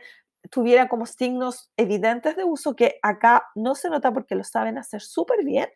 [0.52, 5.02] tuviera como signos evidentes de uso que acá no se nota porque lo saben hacer
[5.02, 5.70] súper bien.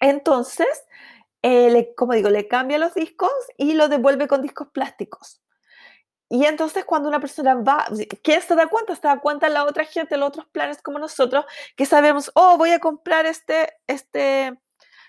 [0.00, 0.68] Entonces,
[1.42, 5.42] eh, como digo, le cambia los discos y lo devuelve con discos plásticos.
[6.30, 7.86] Y entonces cuando una persona va,
[8.22, 8.94] ¿quién se da cuenta?
[8.94, 12.70] Se da cuenta la otra gente, los otros planes como nosotros, que sabemos, oh, voy
[12.70, 14.58] a comprar este, este,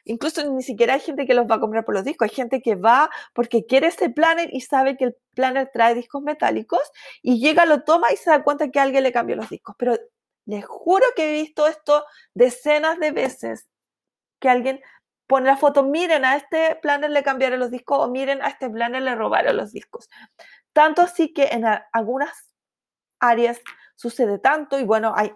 [0.05, 2.61] incluso ni siquiera hay gente que los va a comprar por los discos, hay gente
[2.61, 6.81] que va porque quiere este planner y sabe que el planner trae discos metálicos
[7.21, 9.75] y llega, lo toma y se da cuenta que alguien le cambió los discos.
[9.77, 9.97] Pero
[10.45, 13.67] les juro que he visto esto decenas de veces,
[14.39, 14.81] que alguien
[15.27, 18.67] pone la foto, miren, a este planner le cambiaron los discos o miren, a este
[18.67, 20.09] planner le robaron los discos.
[20.79, 22.31] Tanto así que en algunas
[23.19, 23.59] áreas
[23.95, 25.33] sucede tanto y bueno, hay,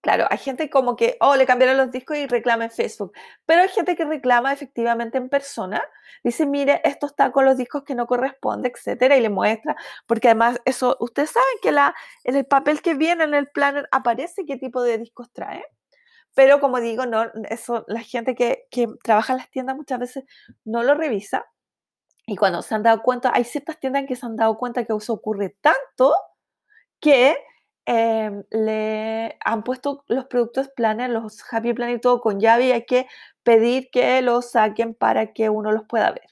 [0.00, 3.12] claro, hay gente como que, oh, le cambiaron los discos y reclama en Facebook,
[3.44, 5.80] pero hay gente que reclama efectivamente en persona,
[6.24, 9.76] dice, mire, esto está con los discos que no corresponde, etcétera, y le muestra,
[10.08, 13.88] porque además eso, ustedes saben que la, en el papel que viene en el planner
[13.92, 15.64] aparece qué tipo de discos trae.
[16.34, 20.24] Pero como digo, no, eso, la gente que, que trabaja en las tiendas muchas veces
[20.64, 21.46] no lo revisa.
[22.26, 24.92] Y cuando se han dado cuenta, hay ciertas tiendas que se han dado cuenta que
[24.92, 26.14] eso ocurre tanto
[27.00, 27.36] que
[27.86, 32.72] em, le han puesto los productos Planner, los Happy Planner y todo con llave y
[32.72, 33.06] hay que
[33.44, 36.26] pedir que los saquen para que uno los pueda ver.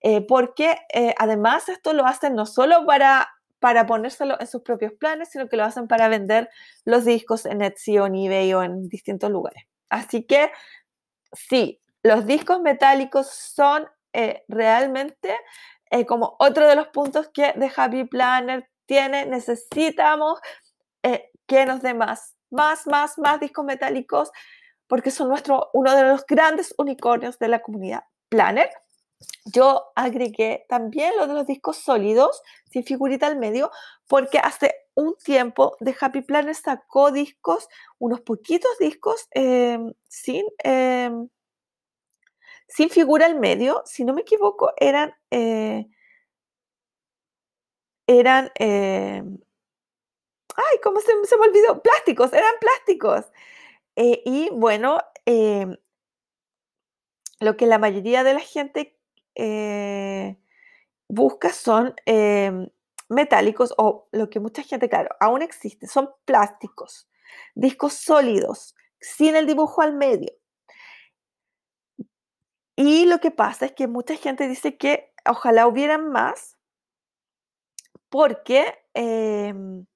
[0.00, 3.28] Eh, porque eh, además esto lo hacen no solo para,
[3.58, 6.48] para ponérselo en sus propios planes, sino que lo hacen para vender
[6.84, 9.64] los discos en Etsy o en eBay o en distintos lugares.
[9.90, 10.50] Así que
[11.32, 15.36] sí, los discos metálicos son eh, realmente
[16.08, 19.26] como otro de los puntos que The Happy Planner tiene.
[19.26, 20.40] Necesitamos
[21.46, 24.32] que nos dé más, más, más, más discos metálicos
[24.86, 28.70] porque son nuestro, uno de los grandes unicornios de la comunidad Planner.
[29.46, 33.70] Yo agregué también lo de los discos sólidos, sin figurita al medio,
[34.08, 41.28] porque hace un tiempo Happy Planner sacó discos, unos poquitos discos em, sin, em,
[42.74, 43.82] sin figura al medio.
[43.86, 45.86] Si no me equivoco, eran, eh,
[48.06, 49.38] eran, em,
[50.56, 51.80] ay, ¿cómo se, me olvidó?
[51.82, 53.26] Plásticos, eran plásticos.
[53.96, 54.98] Eh, y bueno,
[57.40, 58.98] lo que la mayoría de la gente
[59.36, 60.36] eh,
[61.08, 62.68] busca son em,
[63.08, 67.08] metálicos o lo que mucha gente, claro, aún existe, son plásticos,
[67.54, 70.32] discos sólidos, sin el dibujo al medio.
[72.76, 76.56] Y lo que pasa es que mucha gente dice que ojalá hubieran más
[78.08, 78.64] porque,
[78.94, 79.86] em,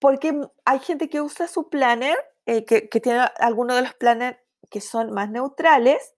[0.00, 4.38] porque hay gente que usa su planner, eh, que, tiene algunos de los planners
[4.70, 6.14] que son más neutrales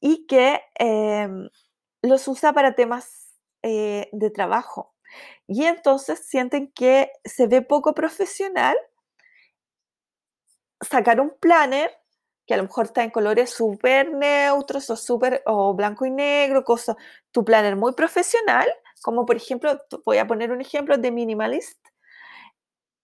[0.00, 1.48] y que em,
[2.02, 4.94] los usa para temas eh, de trabajo.
[5.46, 8.76] Y entonces sienten que se ve poco profesional
[10.80, 11.90] sacar un planner
[12.46, 16.64] que a lo mejor está en colores súper neutros o súper o blanco y negro,
[16.64, 16.96] cosa,
[17.32, 18.68] tu planner muy profesional,
[19.02, 21.78] como por ejemplo, voy a poner un ejemplo de minimalist,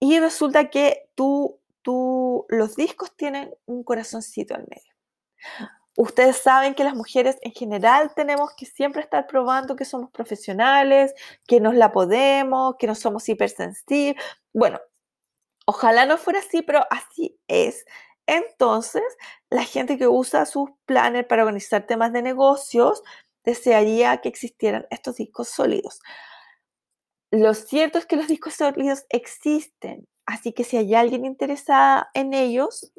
[0.05, 4.93] y resulta que tú, tú, los discos tienen un corazoncito al medio.
[5.97, 11.15] Ustedes saben que las mujeres en general tenemos que siempre estar probando que somos profesionales,
[11.47, 14.21] que nos la podemos, que no somos hipersensibles.
[14.53, 14.81] Bueno,
[15.67, 17.85] ojalá no fuera así, pero así es.
[18.33, 19.03] Entonces,
[19.51, 23.03] la gente que usa sus planes para organizar temas de negocios
[23.45, 26.01] desearía que existieran estos discos sólidos.
[27.31, 32.33] Lo cierto es que los discos sólidos existen, así que si hay alguien interesada en
[32.33, 32.91] ellos,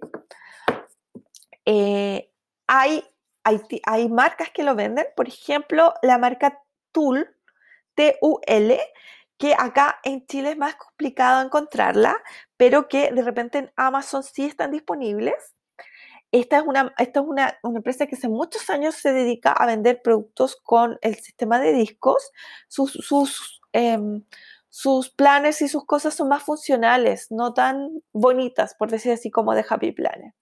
[1.66, 2.30] eh,
[2.68, 3.04] hay,
[3.44, 6.62] hay, marcas que lo venden, por ejemplo, la marca
[6.92, 7.28] Tool,
[7.96, 8.80] T-U-L,
[9.38, 12.16] que acá en Chile es más complicado encontrarla,
[12.58, 15.56] pero que de repente en Amazon sí están disponibles.
[16.32, 20.02] Esta es una, esta es una, empresa que hace muchos años se dedica a vender
[20.02, 22.32] productos con el sistema de discos.
[22.68, 24.24] Sus, sus, em,
[24.70, 29.54] sus planes y sus cosas son más funcionales, no tan bonitas, por decir así, como
[29.54, 30.34] de Happy Planner.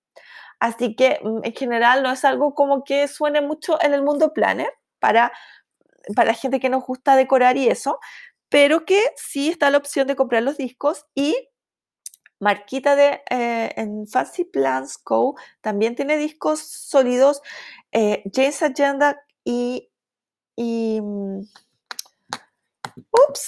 [0.61, 4.31] Así que mm, en general no es algo como que suene mucho en el mundo
[4.33, 5.33] planner para,
[6.15, 7.99] para gente que nos gusta decorar y eso,
[8.51, 11.35] pero que sí está la opción de comprar los discos y
[12.37, 15.35] Marquita de eh, en Fancy Plans Co.
[15.61, 17.41] también tiene discos sólidos,
[17.91, 19.89] eh, James Agenda y,
[20.57, 21.41] y mm,
[23.11, 23.45] ups,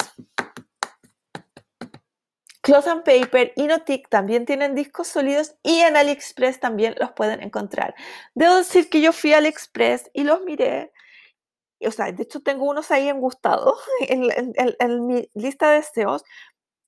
[2.62, 7.94] Cloth and Paper, Inotic también tienen discos sólidos y en AliExpress también los pueden encontrar.
[8.36, 10.93] Debo decir que yo fui a AliExpress y los miré.
[11.86, 13.20] O sea, de hecho tengo unos ahí en
[14.10, 16.24] en, en mi lista de deseos.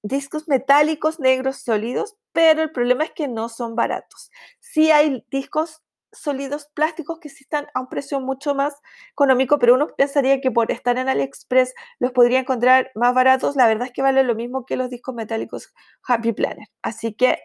[0.03, 4.29] Discos metálicos negros sólidos, pero el problema es que no son baratos.
[4.59, 5.81] Sí hay discos
[6.15, 8.75] sólidos plásticos que sí están a un precio mucho más
[9.11, 13.55] económico, pero uno pensaría que por estar en AliExpress los podría encontrar más baratos.
[13.55, 15.73] La verdad es que vale lo mismo que los discos metálicos
[16.07, 16.67] Happy Planner.
[16.81, 17.39] Así que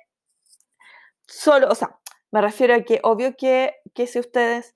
[1.27, 1.99] solo, o sea,
[2.33, 4.75] me refiero a que obvio que, que si ustedes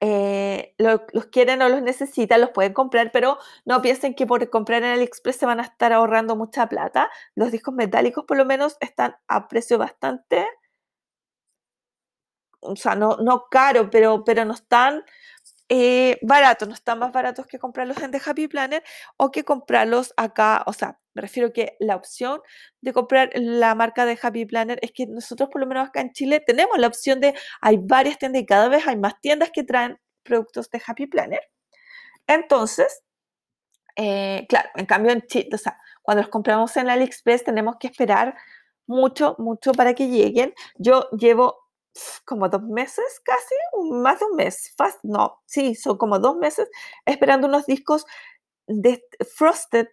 [0.00, 4.82] eh, los quieren o los necesitan, los pueden comprar, pero no piensen que por comprar
[4.82, 7.10] en AliExpress se van a estar ahorrando mucha plata.
[7.34, 10.46] Los discos metálicos por lo menos están a precio bastante
[12.60, 15.04] o sea, no, no caro, pero, pero no están
[15.68, 18.82] eh, baratos, no están más baratos que comprarlos en The Happy Planner
[19.16, 22.40] o que comprarlos acá, o sea, me refiero que la opción
[22.80, 26.12] de comprar la marca de Happy Planner es que nosotros por lo menos acá en
[26.12, 29.64] Chile tenemos la opción de, hay varias tiendas y cada vez hay más tiendas que
[29.64, 31.40] traen productos de Happy Planner.
[32.28, 33.02] Entonces,
[33.96, 37.88] eh, claro, en cambio en Chile, o sea, cuando los compramos en AliExpress tenemos que
[37.88, 38.36] esperar
[38.86, 40.54] mucho, mucho para que lleguen.
[40.76, 41.58] Yo llevo
[42.24, 43.56] como dos meses casi,
[43.90, 46.68] más de un mes, fast, no, sí, son como dos meses
[47.06, 48.06] esperando unos discos
[48.68, 49.02] de
[49.34, 49.88] frosted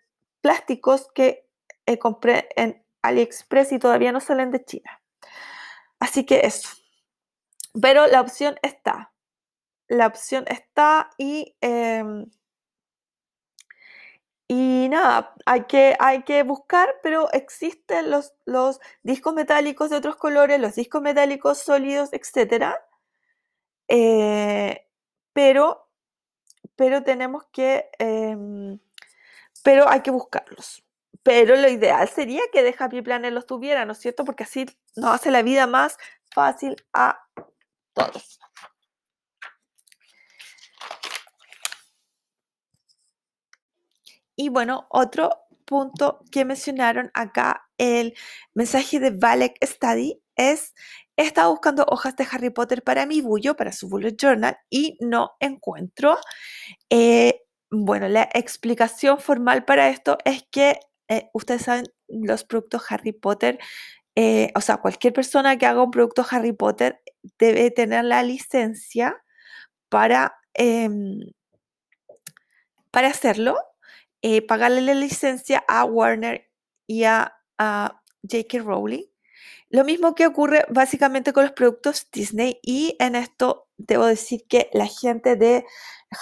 [0.45, 1.49] plásticos que
[1.87, 5.01] eh, compré en AliExpress y todavía no salen de China.
[5.99, 6.69] Así que eso.
[7.81, 9.11] Pero la opción está.
[9.87, 12.27] La opción está y, em,
[14.47, 20.15] y nada, hay que, hay que buscar, pero existen los, los discos metálicos de otros
[20.15, 22.75] colores, los discos metálicos sólidos, etc.
[23.87, 24.85] Eh,
[25.33, 25.89] pero,
[26.75, 28.77] pero tenemos que, em,
[29.65, 30.83] pero hay que buscarlos.
[31.23, 34.23] Pero lo ideal sería que de Happy Planner los tuviera, ¿no es cierto?
[34.23, 35.97] Porque así nos hace la vida más
[36.31, 37.19] fácil a
[37.93, 38.39] todos.
[44.35, 45.31] Y bueno, otro
[45.65, 48.13] punto que mencionaron acá, el
[48.53, 50.75] mensaje de Valek Study, es,
[51.17, 54.95] he estado buscando hojas de Harry Potter para mi bullo, para su bullet journal, y
[54.99, 56.19] no encuentro.
[56.91, 63.11] Eh, bueno, la explicación formal para esto es que eh, ustedes saben, los productos Harry
[63.11, 63.59] Potter,
[64.15, 67.01] eh, o sea, cualquier persona que haga un producto Harry Potter
[67.39, 69.21] debe tener la licencia
[69.89, 71.19] para, em,
[72.91, 73.57] para hacerlo,
[74.21, 76.49] eh, pagarle la licencia a Warner
[76.87, 77.31] y a,
[78.27, 78.59] J.K.
[78.63, 79.05] Rowling.
[79.69, 84.69] Lo mismo que ocurre básicamente con los productos Disney y en esto debo decir que
[84.73, 85.65] la gente de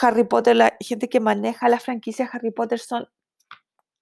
[0.01, 3.07] Harry Potter, la gente que maneja la franquicia Harry Potter son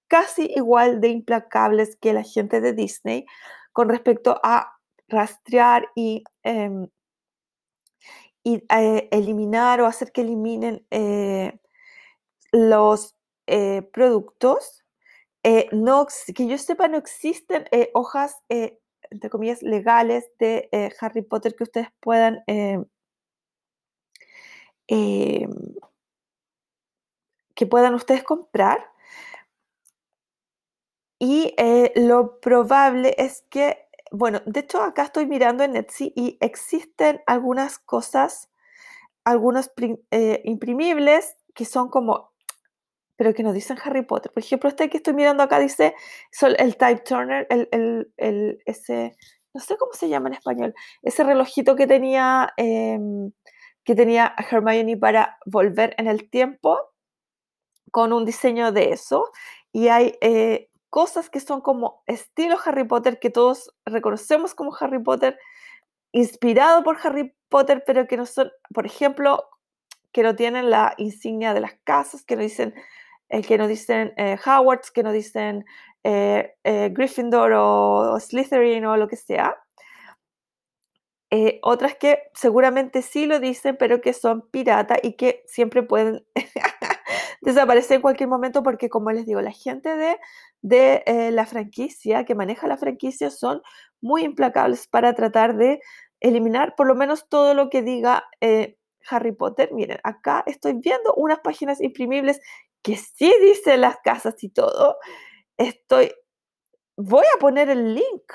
[0.08, 3.26] casi igual de implacables que la gente de Disney
[3.72, 4.78] con respecto a
[5.08, 6.88] rastrear y, em,
[8.44, 11.58] eh, eliminar o hacer que eliminen eh,
[12.52, 13.16] los
[13.46, 14.84] eh, productos.
[15.72, 17.64] no, que yo sepa, no existen
[17.94, 18.36] hojas,
[19.12, 20.68] entre comillas, legales de
[21.00, 22.84] Harry Potter que ustedes puedan em,
[24.88, 25.50] em,
[27.54, 28.90] que puedan ustedes comprar.
[31.18, 36.36] Y eh, lo probable es que, bueno, de hecho acá estoy mirando en Etsy y
[36.40, 38.50] existen algunas cosas,
[39.24, 39.70] algunos
[40.10, 42.31] eh, imprimibles que son como,
[43.16, 44.32] pero que nos dicen Harry Potter.
[44.32, 45.94] Por ejemplo, este que estoy mirando acá dice
[46.58, 49.16] el Type Turner, el, ese,
[49.54, 53.32] no sé cómo se llama en español, ese relojito que tenía, em,
[53.84, 56.78] que tenía Hermione para volver en el tiempo
[57.90, 59.30] con un diseño de eso.
[59.72, 65.02] Y hay eh, cosas que son como estilo Harry Potter, que todos reconocemos como Harry
[65.02, 65.38] Potter,
[66.12, 69.44] inspirado por Harry Potter, pero que no son, por ejemplo,
[70.12, 72.74] que no tienen la insignia de las casas, que no dicen,
[73.32, 75.64] eh, que no dicen eh, Howards, que no dicen
[76.04, 76.54] eh,
[76.92, 79.56] Gryffindor o, Slytherin o lo que sea.
[81.62, 86.24] otras que seguramente sí lo dicen, pero que son pirata y que siempre pueden
[87.40, 90.16] desaparecer en cualquier momento porque, como les digo, la gente de
[90.62, 93.62] de eh, la franquicia, que maneja la franquicia, son
[94.00, 95.80] muy implacables para tratar de
[96.20, 98.76] eliminar por lo menos todo lo que diga eh,
[99.10, 99.70] Harry Potter.
[99.72, 102.40] Miren, acá estoy viendo unas páginas imprimibles
[102.82, 104.98] que sí dicen las casas y todo.
[105.58, 106.12] Estoy,
[106.96, 108.32] voy a poner el link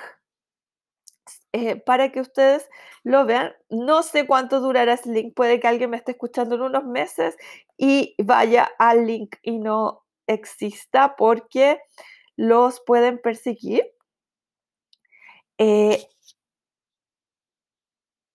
[1.53, 2.69] eh, para que ustedes
[3.03, 3.53] lo vean.
[3.69, 5.33] No sé cuánto durará ese link.
[5.35, 7.35] Puede que alguien me esté escuchando en unos meses
[7.77, 11.79] y vaya al link y no exista porque
[12.35, 13.85] los pueden perseguir.
[15.57, 16.07] Eh,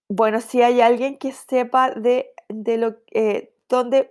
[0.08, 4.08] bueno, si hay alguien que sepa de, de lo, eh, dónde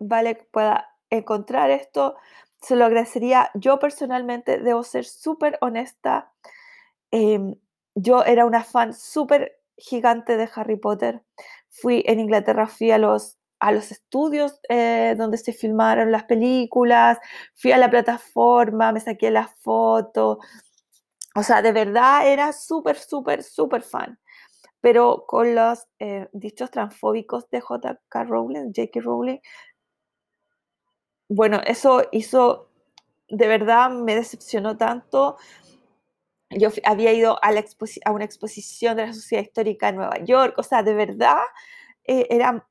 [0.00, 2.16] Vale pueda encontrar esto,
[2.60, 3.50] se lo agradecería.
[3.54, 6.32] Yo personalmente debo ser súper honesta.
[7.10, 7.54] Em,
[7.94, 11.22] yo era una fan súper gigante de Harry Potter.
[11.70, 17.18] Fui en Inglaterra, fui a los a los estudios eh, donde se filmaron las películas,
[17.54, 20.38] fui a la plataforma, me saqué la foto.
[21.34, 24.18] O sea, de verdad era súper, súper, súper fan.
[24.80, 28.24] Pero con los eh, dichos transfóbicos de J.K.
[28.24, 29.00] Rowling, J.K.
[29.00, 29.38] Rowling,
[31.28, 32.68] bueno, eso hizo,
[33.28, 35.36] de verdad me decepcionó tanto.
[36.50, 37.64] Yo había ido a, la
[38.10, 41.38] una exposición de la Sociedad Histórica en Nueva York, o sea, de verdad
[42.04, 42.66] eh, era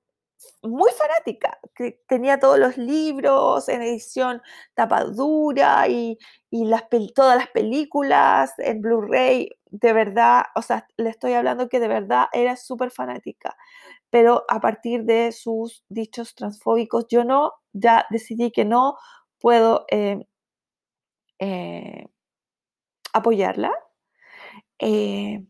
[0.64, 4.42] muy fanática, que tenía todos los libros en edición
[4.74, 6.18] tapadura y,
[6.50, 6.72] y
[7.14, 12.28] todas las películas en Blu-ray, de verdad, o sea, le estoy hablando que de verdad
[12.34, 13.56] era súper fanática,
[14.10, 18.98] pero a partir de sus dichos transfóbicos, yo no, ya decidí que no
[19.40, 20.26] puedo eh,
[21.40, 22.08] eh,
[23.14, 23.72] apoyarla.
[24.80, 25.44] Eh,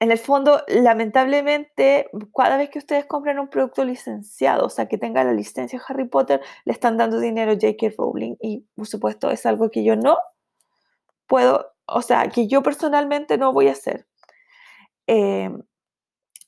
[0.00, 4.96] en el fondo, lamentablemente, cada vez que ustedes compran un producto licenciado, o sea, que
[4.96, 7.94] tenga la licencia Harry Potter, le están dando dinero a J.K.
[7.98, 10.18] Rowling y, por supuesto, es algo que yo no
[11.26, 14.06] puedo, o sea, que yo personalmente no voy a hacer.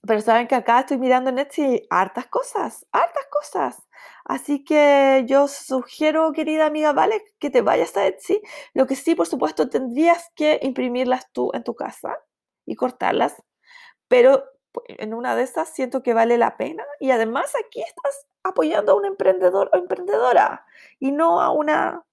[0.07, 3.83] Pero saben que acá estoy mirando Etsy hartas cosas, hartas cosas.
[4.25, 8.41] Así que yo sugiero, querida amiga, vale, que te vayas a Etsy.
[8.75, 12.17] Lo que sí, por supuesto, tendrías que imprimirlas tú en tu casa
[12.67, 13.43] y cortarlas.
[14.09, 16.85] Pero pues, en una de esas siento que vale la pena.
[17.01, 20.65] Y además aquí estás apoyando a un emprendedor o emprendedora
[20.99, 22.05] y no a una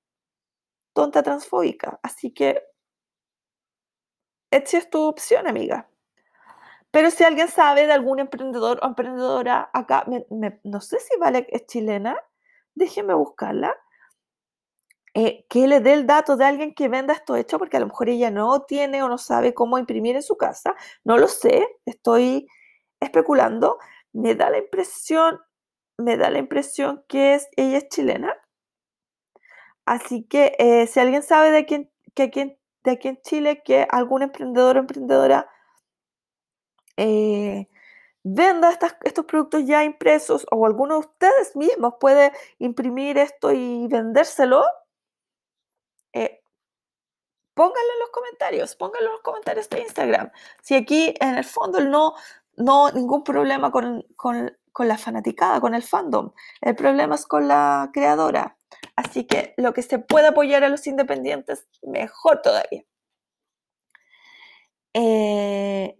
[0.94, 2.00] tonta transfóbica.
[2.04, 2.64] Así que
[4.52, 5.90] Etsy es tu opción, amiga.
[6.92, 10.06] Pero si alguien sabe de algún emprendedor o emprendedora acá,
[10.64, 12.18] no sé si Vale es chilena,
[12.76, 13.76] déjeme buscarla,
[15.14, 17.88] eh, que le dé el dato de alguien que venda esto hecho, porque a lo
[17.88, 20.76] mejor ella no tiene o no sabe cómo imprimir en su casa.
[21.04, 22.48] No lo sé, estoy
[23.00, 23.80] especulando.
[24.14, 25.40] Me da la impresión,
[25.98, 28.36] me da la impresión que es, ella es chilena.
[29.88, 34.22] Así que eh, si alguien sabe de quién, que de aquí en Chile que algún
[34.22, 35.50] emprendedor o emprendedora
[36.98, 37.68] eh,
[38.24, 44.66] venda estos productos ya impresos o alguno de ustedes mismos puede imprimir esto y vendérselo,
[46.14, 46.42] eh,
[47.54, 50.32] pónganlo en los comentarios, pónganlo en los comentarios de Instagram.
[50.62, 52.16] Si aquí en el fondo no,
[52.58, 57.48] no ningún problema con, con, con la fanaticada, con el fandom, el problema es con
[57.48, 58.58] la creadora.
[58.96, 62.84] Así que lo que se puede apoyar a los independientes, mejor todavía.
[64.94, 65.98] Eh,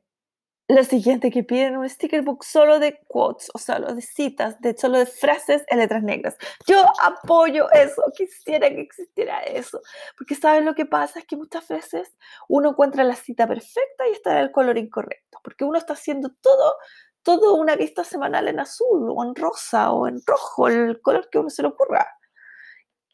[0.70, 4.78] lo siguiente que piden un sticker book solo de quotes o solo de citas, de
[4.78, 6.36] solo de frases en letras negras.
[6.68, 9.80] Yo apoyo eso, quisiera que existiera eso,
[10.18, 11.20] porque ¿saben lo que pasa?
[11.20, 12.18] Es que muchas veces
[12.50, 16.32] uno encuentra la cita perfecta y está en el color incorrecto, porque uno está haciendo
[16.42, 16.76] todo,
[17.24, 21.40] todo una vista semanal en azul o en rosa o en rojo, el color que
[21.40, 22.08] uno se le ocurra.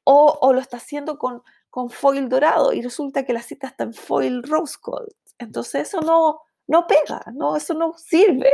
[0.06, 3.84] O, o lo está haciendo con, con foil dorado y resulta que la cita está
[3.86, 5.14] en foil rose gold.
[5.38, 8.52] Entonces eso no no pega, no, eso no sirve.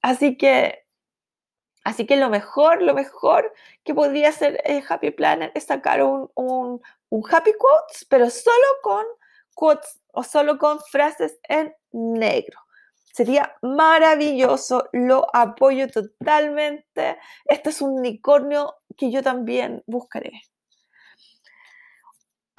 [0.00, 0.84] Así que,
[1.84, 3.52] así que lo mejor, lo mejor
[3.84, 6.80] que podría hacer el Happy Planner es sacar un, un,
[7.30, 9.04] Happy Quotes, pero solo con
[9.54, 12.58] quotes o solo con frases en negro.
[13.12, 17.18] Sería maravilloso, lo apoyo totalmente.
[17.44, 20.32] Este es un unicornio que yo también buscaré.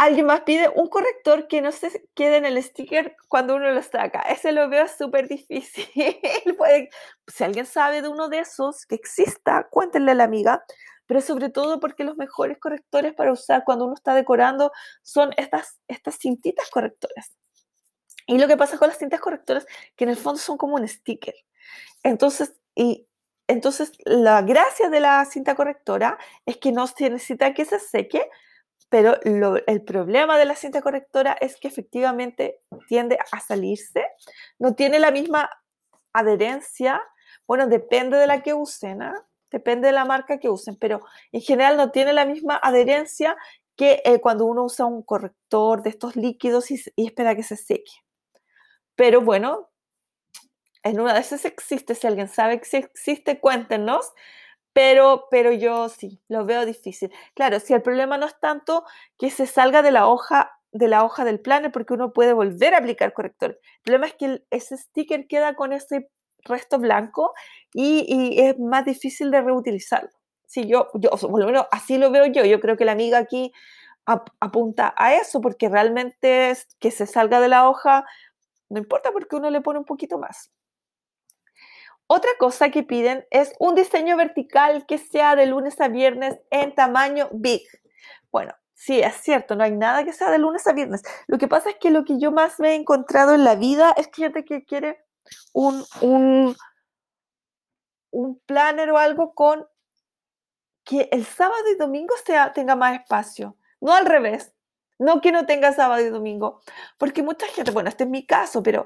[0.04, 3.82] Alguien más pide un corrector que no se quede en el sticker cuando uno lo
[3.82, 4.20] saca.
[4.20, 5.88] Ese lo veo súper difícil.
[7.28, 10.62] si alguien sabe de uno de esos que exista, cuéntenle a la amiga.
[11.06, 14.74] Pero sobre todo porque los mejores correctores para usar cuando uno está decorando
[15.04, 17.32] son estas, estas cintitas correctoras.
[18.28, 20.86] Y lo que pasa con las cintas correctoras, que en el fondo son como un
[20.86, 21.36] sticker.
[22.04, 23.08] Entonces, y,
[23.47, 28.30] entonces la gracia de la cinta correctora es que no se necesita que se seque,
[28.94, 34.06] pero el problema de la cinta correctora es que efectivamente tiende a salirse,
[34.60, 35.50] no tiene la misma
[36.14, 37.02] adherencia,
[37.48, 39.26] bueno, depende de la que usen, ¿ah?
[39.50, 43.36] depende de la marca que usen, pero en general no tiene la misma adherencia
[43.76, 47.58] que eh, cuando uno usa un corrector de estos líquidos y, y espera que se
[47.58, 47.94] seque.
[48.94, 49.72] Pero bueno,
[50.84, 54.14] en una de esas existe, si alguien sabe que existe, cuéntenos
[54.74, 57.12] pero, pero yo sí, lo veo difícil.
[57.36, 58.84] Claro, si el problema no es tanto
[59.18, 62.74] que se salga de la hoja de la hoja del planner porque uno puede volver
[62.74, 63.52] a aplicar corrector.
[63.52, 66.10] El problema es que ese sticker queda con ese
[66.46, 67.34] resto blanco
[67.74, 70.10] y, es más difícil de reutilizarlo.
[70.56, 72.44] Yo, por lo así lo veo yo.
[72.44, 73.52] Yo creo que la amiga aquí
[74.06, 78.04] apunta a eso porque realmente es que se salga de la hoja
[78.74, 80.52] no importa porque uno le pone un poquito más.
[82.08, 86.76] Otra cosa que piden es un diseño vertical que sea de lunes a viernes en
[86.76, 87.62] tamaño big.
[88.32, 91.01] Bueno, sí, es cierto, no hay nada que sea de lunes a viernes.
[91.28, 93.93] Lo que pasa es que lo que yo más me he encontrado en la vida
[93.97, 95.04] es gente que quiere
[95.54, 96.56] un, un,
[98.12, 99.66] un planner o algo con
[100.84, 102.14] que el sábado y domingo
[102.54, 103.58] tenga más espacio.
[103.80, 104.54] No al revés.
[104.99, 106.62] No que no tenga sábado y domingo.
[106.97, 108.86] Porque mucha gente, bueno, este es mi caso, pero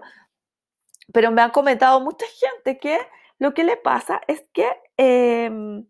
[1.14, 2.99] pero me ha comentado mucha gente que
[3.39, 5.86] lo que le pasa es que, em,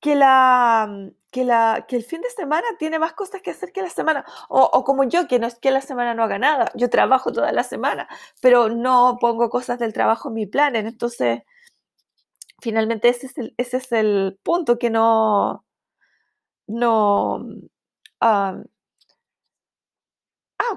[0.00, 3.82] que, la, que, la, que el fin de semana tiene más cosas que hacer que
[3.82, 4.24] la semana.
[4.48, 6.70] O, como yo, que no es que la semana no haga nada.
[6.74, 8.08] Yo trabajo toda la semana,
[8.40, 10.76] pero no pongo cosas del trabajo en mi plan.
[10.76, 11.42] Entonces,
[12.60, 15.64] finalmente ese es el, ese es el punto que no...
[16.66, 17.46] no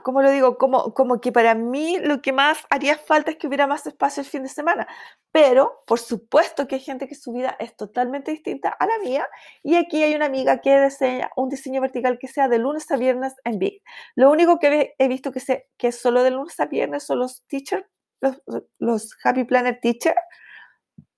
[0.04, 3.48] como lo digo, como, como que para mí lo que más haría falta es que
[3.48, 4.88] hubiera más espacio el fin de semana.
[5.32, 9.28] Pero, por supuesto que hay gente que su vida es totalmente distinta a la mía.
[9.64, 12.98] Y aquí hay una amiga que diseña un diseño vertical que sea de lunes a
[12.98, 13.82] viernes en Big.
[14.16, 17.20] Lo único que he visto que, se, que es solo de lunes a viernes son
[17.20, 17.90] los teacher,
[18.22, 18.42] los,
[18.80, 20.16] los Happy Planner Teacher,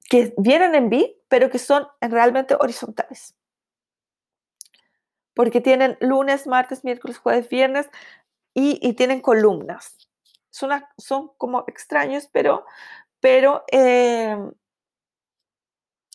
[0.10, 3.36] que vienen en Big, pero que son realmente horizontales
[5.40, 7.90] porque tienen lunes, martes, miércoles, jueves, viernes
[8.54, 10.10] y, tienen columnas.
[10.50, 10.72] Son,
[11.38, 12.66] como extraños, pero,
[13.20, 14.52] pero em,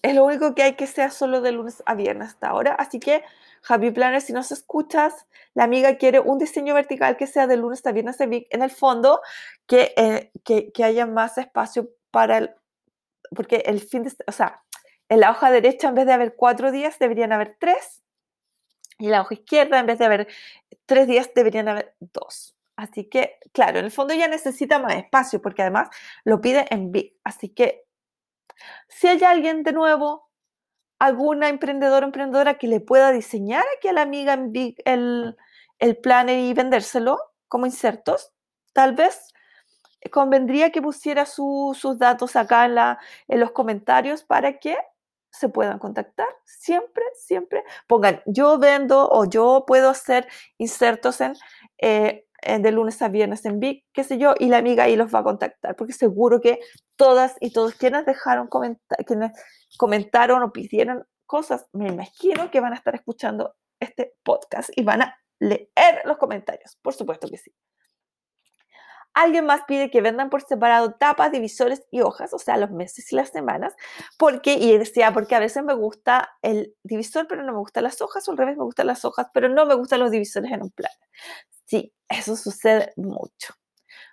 [0.02, 2.74] es lo único que hay que sea solo de lunes a viernes hasta ahora.
[2.74, 3.24] Así que,
[3.66, 7.86] Happy Planner, si nos escuchas, la amiga quiere un diseño vertical que sea de lunes
[7.86, 9.22] a viernes en el fondo,
[9.66, 12.54] que, eh, que, que, haya más espacio para el,
[13.34, 14.62] porque el fin de, o sea,
[15.08, 18.02] en la hoja derecha, en vez de haber cuatro días, deberían haber tres.
[18.98, 20.28] Y la hoja izquierda, en vez de haber
[20.86, 22.56] tres días, deberían haber dos.
[22.76, 25.88] Así que, claro, en el fondo ya necesita más espacio porque además
[26.24, 27.16] lo pide en Big.
[27.24, 27.84] Así que,
[28.88, 30.30] si hay alguien de nuevo,
[30.98, 35.36] alguna emprendedora o emprendedora que le pueda diseñar aquí a la amiga en Big el,
[35.78, 37.18] el planner y vendérselo
[37.48, 38.32] como insertos,
[38.72, 39.34] tal vez
[40.10, 44.76] convendría que pusiera sus datos acá en, la, en los comentarios para que
[45.34, 46.28] se puedan contactar.
[46.44, 50.28] Siempre, siempre pongan, yo vendo o yo puedo hacer
[50.58, 51.34] insertos en,
[51.78, 55.14] eh, de lunes a viernes en Big, qué sé yo, y la amiga ahí los
[55.14, 56.60] va a contactar, porque seguro que
[56.96, 59.32] todas y todos quienes dejaron comentar, quienes
[59.78, 65.02] comentaron o pidieron cosas, me imagino que van a estar escuchando este podcast y van
[65.02, 67.54] a leer los comentarios, por supuesto que sí.
[69.14, 73.12] Alguien más pide que vendan por separado tapas, divisores y hojas, o sea, los meses
[73.12, 73.74] y las semanas,
[74.18, 78.00] porque, y decía, porque a veces me gusta el divisor, pero no me gustan las
[78.00, 80.62] hojas, o al revés, me gustan las hojas, pero no me gustan los divisores en
[80.62, 80.92] un plan.
[81.64, 83.54] Sí, eso sucede mucho,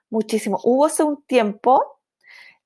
[0.09, 0.59] muchísimo.
[0.63, 2.01] Hubo hace un tiempo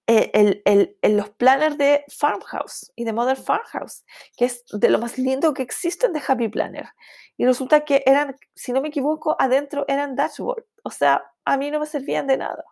[0.08, 0.62] eh,
[1.02, 4.04] los planners de Farmhouse y de Mother Farmhouse,
[4.38, 6.90] que es de lo más lindo que existen de Happy Planner.
[7.38, 10.66] Y resulta que eran, si no me equivoco, adentro eran dashboard.
[10.84, 12.66] O sea, a mí no me servían de nada.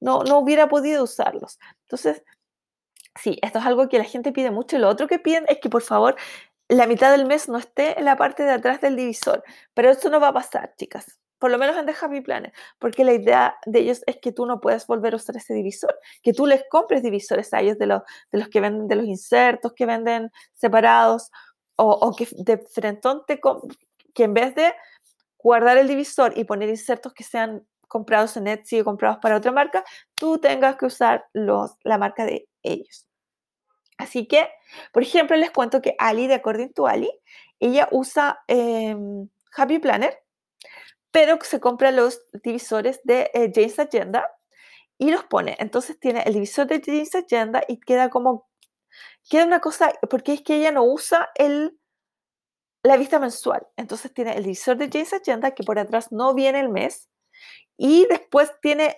[0.00, 1.58] No, no hubiera podido usarlos.
[1.82, 2.22] Entonces,
[3.20, 4.76] sí, esto es algo que la gente pide mucho.
[4.76, 6.16] Y lo otro que piden es que por favor
[6.68, 9.42] la mitad del mes no esté en la parte de atrás del divisor.
[9.74, 11.18] Pero esto no va a pasar, chicas.
[11.38, 12.52] Por lo menos en The Happy Planner.
[12.78, 15.98] Porque la idea de ellos es que tú no puedes volver a usar ese divisor.
[16.22, 18.02] Que tú les compres divisores a ellos de los,
[18.32, 21.30] de los que venden, de los insertos que venden separados.
[21.76, 23.40] O, que de frente te
[24.14, 24.72] que en vez de
[25.36, 29.52] guardar el divisor y poner insertos que sean comprados en Etsy o comprados para otra
[29.52, 29.84] marca,
[30.16, 33.06] tú tengas que usar la marca de ellos.
[33.98, 34.48] Así que,
[34.92, 37.08] por ejemplo, les cuento que Ali, de According to Ali,
[37.60, 40.18] ella usa em, Happy Planner,
[41.12, 44.28] pero se compra los divisores de eh, James Agenda
[44.98, 45.54] y los pone.
[45.60, 48.48] Entonces tiene el divisor de James Agenda y queda como,
[49.30, 51.30] queda una cosa, porque es que ella no usa
[52.82, 53.64] la vista mensual.
[53.76, 57.08] Entonces tiene el divisor de James Agenda, que por atrás no viene el mes,
[57.76, 58.96] y después tiene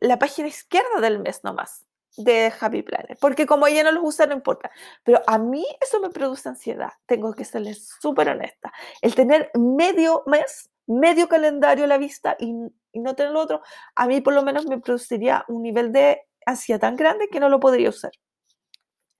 [0.00, 1.86] la página izquierda del mes nomás
[2.16, 4.70] de Happy Planner, porque como ella no los usa, no importa.
[5.04, 8.72] Pero a mí eso me produce ansiedad, tengo que serles súper honesta.
[9.02, 12.52] El tener medio mes, medio calendario a la vista y,
[12.94, 13.62] no tener lo otro,
[13.94, 17.48] a mí por lo menos me produciría un nivel de ansiedad tan grande que no
[17.48, 18.10] lo podría usar.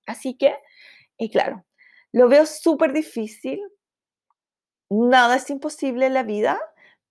[0.05, 0.57] Así que,
[1.17, 1.65] y claro,
[2.11, 3.61] lo veo súper difícil.
[4.89, 6.59] Nada es imposible en la vida,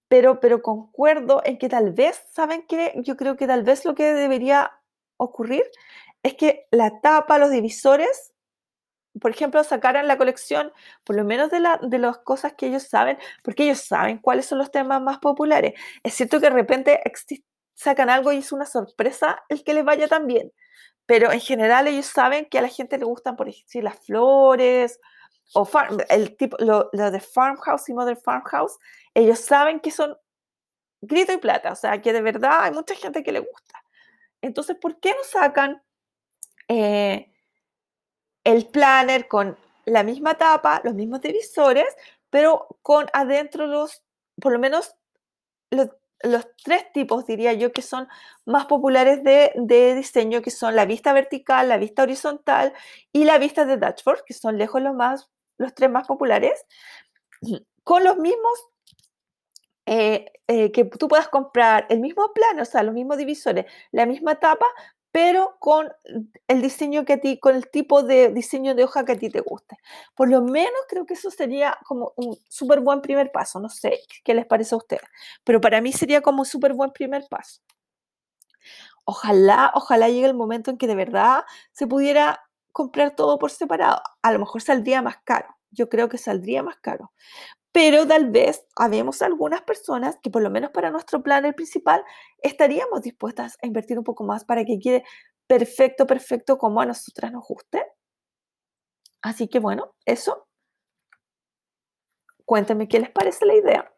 [0.08, 2.94] pero, pero concuerdo en que tal vez, ¿saben qué?
[2.96, 4.72] Yo creo que tal vez lo que debería
[5.18, 5.64] ocurrir
[6.22, 8.32] es que la tapa, los divisores,
[9.20, 10.72] por ejemplo, sacaran la colección,
[11.04, 14.46] por lo menos de, la, de las cosas que ellos saben, porque ellos saben cuáles
[14.46, 15.74] son los temas más populares.
[16.02, 17.00] Es cierto que de repente
[17.74, 20.52] sacan algo y es una sorpresa el que les vaya tan bien,
[21.06, 25.00] pero en general ellos saben que a la gente le gustan, por ejemplo, las flores
[25.54, 25.68] o
[26.08, 28.78] el tipo, lo, de Farmhouse y Mother Farmhouse,
[29.14, 30.16] ellos saben que son
[31.00, 33.82] grito y plata, o sea, que de verdad hay mucha gente que le gusta.
[34.42, 35.82] Entonces, ¿por qué no sacan
[36.68, 37.32] eh,
[38.44, 41.96] el planner con la misma tapa, los mismos divisores,
[42.30, 44.04] pero con adentro los,
[44.40, 44.94] por lo menos,
[45.70, 45.88] los,
[46.64, 48.08] tres tipos, diría yo, que son
[48.44, 52.74] más populares de, de, diseño, que son la vista vertical, la vista horizontal
[53.12, 56.64] y la vista de dashboard, que son lejos los, más, los tres más populares,
[57.84, 58.68] con los mismos
[59.86, 64.06] eh, eh, que tú puedas comprar el mismo plano, o sea, los mismos divisores, la
[64.06, 64.66] misma tapa,
[65.10, 65.88] pero con
[66.46, 69.30] el diseño que a ti, con el tipo de diseño de hoja que a ti
[69.30, 69.76] te guste.
[70.14, 73.58] Por lo menos creo que eso sería como un súper buen primer paso.
[73.60, 75.02] No sé qué les parece a ustedes,
[75.44, 77.62] pero para mí sería como un súper buen primer paso.
[79.04, 82.47] Ojalá, ojalá llegue el momento en que de verdad se pudiera
[82.78, 84.00] comprar todo por separado.
[84.22, 85.48] A lo mejor saldría más caro.
[85.72, 87.12] Yo creo que saldría más caro.
[87.72, 92.04] Pero tal vez habemos algunas personas que por lo menos para nuestro plan el principal
[92.40, 95.02] estaríamos dispuestas a invertir un poco más para que quede
[95.48, 97.84] perfecto, perfecto como a nosotras nos guste.
[99.22, 100.46] Así que bueno, eso.
[102.44, 103.92] Cuéntenme qué les parece la idea.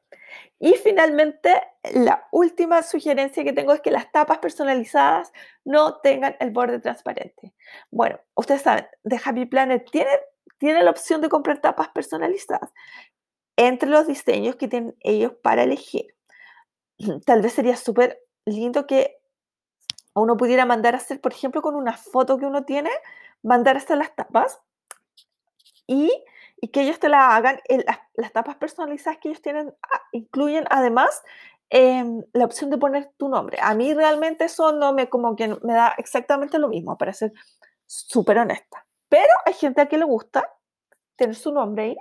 [0.62, 1.62] Y finalmente,
[1.94, 5.32] la última sugerencia que tengo es que las tapas personalizadas
[5.64, 7.54] no tengan el borde transparente.
[7.90, 10.10] Bueno, ustedes saben, The Happy Planet tiene,
[10.58, 12.70] tiene la opción de comprar tapas personalizadas
[13.56, 16.14] entre los diseños que tienen ellos para elegir.
[17.24, 19.18] Tal vez sería súper lindo que
[20.12, 22.90] uno pudiera mandar a hacer, por ejemplo, con una foto que uno tiene,
[23.42, 24.60] mandar a hacer las tapas
[25.86, 26.12] y
[26.60, 27.58] y que ellos te la hagan,
[28.14, 31.22] las, tapas personalizadas que ellos tienen ah, incluyen además
[31.70, 33.58] em, la opción de poner tu nombre.
[33.62, 37.32] A mí realmente eso no me, como que me da exactamente lo mismo, para ser
[37.86, 38.86] súper honesta.
[39.08, 40.48] Pero hay gente a que le gusta
[41.16, 41.96] tener su nombre ahí,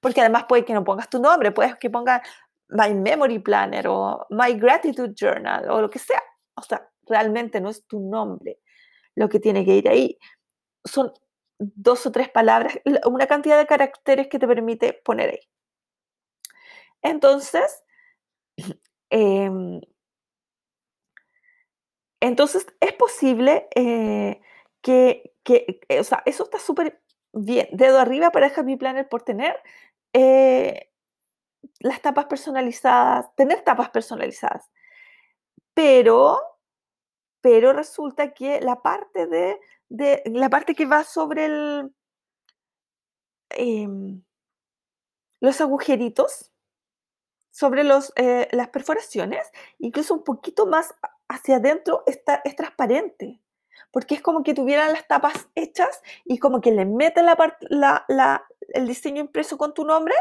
[0.00, 2.22] porque además puede que no pongas tu nombre, puedes que pongas
[2.68, 6.22] My Memory Planner o My Gratitude Journal o lo que sea.
[6.56, 8.60] O sea, realmente no es tu nombre
[9.14, 10.18] lo que tiene que ir ahí.
[10.84, 11.12] Son
[11.58, 15.48] dos o tres palabras, una cantidad de caracteres que te permite poner ahí.
[17.02, 17.84] Entonces,
[19.10, 19.80] em,
[22.20, 24.40] entonces es posible eh,
[24.80, 27.00] que, eh, o sea, eso está súper
[27.32, 27.68] bien.
[27.72, 29.60] Dedo arriba para Happy Planner por tener
[30.14, 30.90] eh,
[31.80, 34.70] las tapas personalizadas, tener tapas personalizadas.
[35.74, 36.40] Pero,
[37.44, 39.60] pero resulta que la parte de
[40.24, 41.90] la parte que va sobre
[43.50, 44.22] em,
[45.40, 46.50] los agujeritos,
[47.50, 47.82] sobre
[48.16, 49.46] eh, las perforaciones,
[49.78, 50.94] incluso un poquito más
[51.28, 53.42] hacia adentro está, es transparente,
[53.90, 57.26] porque es como que tuvieran las tapas hechas y como que le meten
[58.72, 60.14] el diseño impreso con tu nombre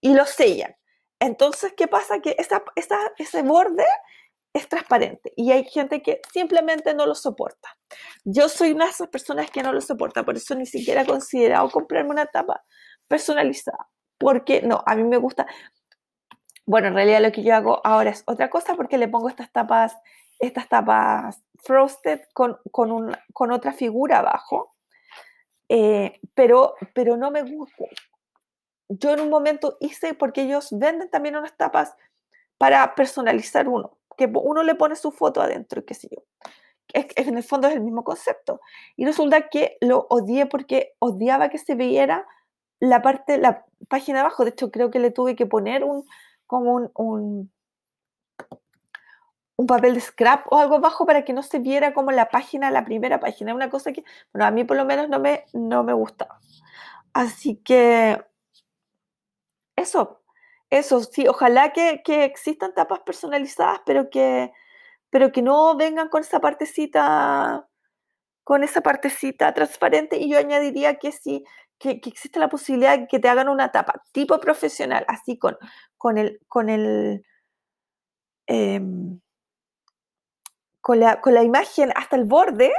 [0.00, 0.74] y lo sellan.
[1.20, 2.18] Entonces, ¿qué pasa?
[2.18, 3.86] Que esa, ese borde
[4.54, 7.76] es transparente y hay gente que simplemente no lo soporta.
[8.24, 11.06] Yo soy una de esas personas que no lo soporta, por eso ni siquiera he
[11.06, 12.62] considerado comprarme una tapa
[13.08, 15.46] personalizada, porque no, a mí me gusta.
[16.66, 19.50] Bueno, en realidad lo que yo hago ahora es otra cosa porque le pongo estas
[19.50, 19.96] tapas,
[20.38, 24.76] estas tapas frosted con, con, con otra figura abajo,
[25.68, 27.84] eh, pero, pero no me gusta.
[28.88, 31.96] Yo en un momento hice, porque ellos venden también unas tapas
[32.56, 36.22] para personalizar uno que uno le pone su foto adentro, qué sé yo.
[36.92, 38.60] Es, en el fondo es el mismo concepto.
[38.96, 42.26] Y resulta que lo odié porque odiaba que se viera
[42.80, 44.44] la parte, la página abajo.
[44.44, 46.04] De hecho, creo que le tuve que poner un,
[46.46, 47.52] como un, un,
[49.56, 52.70] un papel de scrap o algo abajo para que no se viera como la página,
[52.70, 53.54] la primera página.
[53.54, 56.40] Una cosa que, bueno, a mí por lo menos no me, no me gustaba.
[57.12, 58.20] Así que
[59.76, 60.20] eso,
[60.78, 64.52] eso, sí, ojalá que, existan tapas personalizadas, pero que,
[65.10, 67.68] pero que no vengan con esa partecita,
[68.42, 70.18] con esa partecita transparente.
[70.18, 71.44] Y yo añadiría que sí,
[71.78, 75.56] que, existe la posibilidad de que te hagan una tapa tipo profesional, así con,
[75.96, 77.24] con el, con el,
[78.46, 79.20] em,
[80.80, 82.72] con, la, con la imagen hasta el borde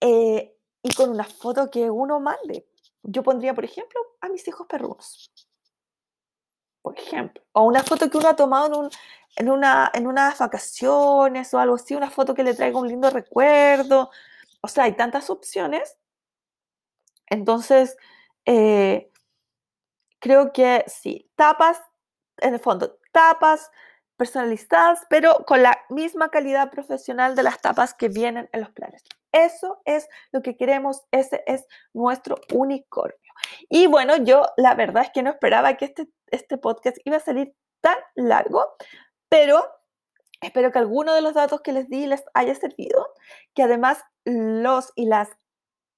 [0.00, 2.66] eh, y con una foto que uno mande.
[3.02, 5.30] Yo pondría, por ejemplo, a mis hijos perrunos
[6.88, 7.42] por ejemplo.
[7.52, 8.88] O una foto que uno ha tomado
[9.36, 13.10] en, una, en unas vacaciones o algo así, una foto que le traiga un lindo
[13.10, 14.10] recuerdo.
[14.62, 15.98] O sea, hay tantas opciones.
[17.26, 17.96] Entonces,
[18.46, 19.10] eh,
[20.18, 21.78] creo que sí, tapas,
[22.38, 23.70] en el fondo, tapas
[24.16, 29.04] personalizadas, pero con la misma calidad profesional de las tapas que vienen en los planes.
[29.30, 33.27] Eso es lo que queremos, ese es nuestro unicornio.
[33.68, 37.20] Y bueno, yo la verdad es que no esperaba que este, este podcast iba a
[37.20, 38.64] salir tan largo,
[39.28, 39.64] pero
[40.40, 43.08] espero que alguno de los datos que les di les haya servido,
[43.54, 45.30] que además los y las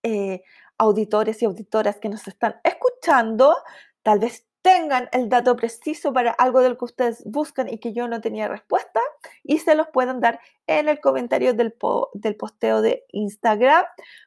[0.03, 0.43] eh,
[0.79, 3.57] auditores y auditoras que nos están escuchando,
[4.03, 8.09] tal vez tengan el dato preciso para algo del que ustedes buscan y que yo
[8.09, 9.01] no tenía respuesta
[9.43, 11.75] y se los puedan dar en el comentario del,
[12.15, 13.85] del posteo de Instagram.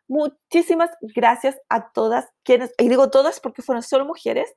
[0.07, 4.53] Muchísimas gracias a todas quienes, y digo todas porque fueron solo mujeres,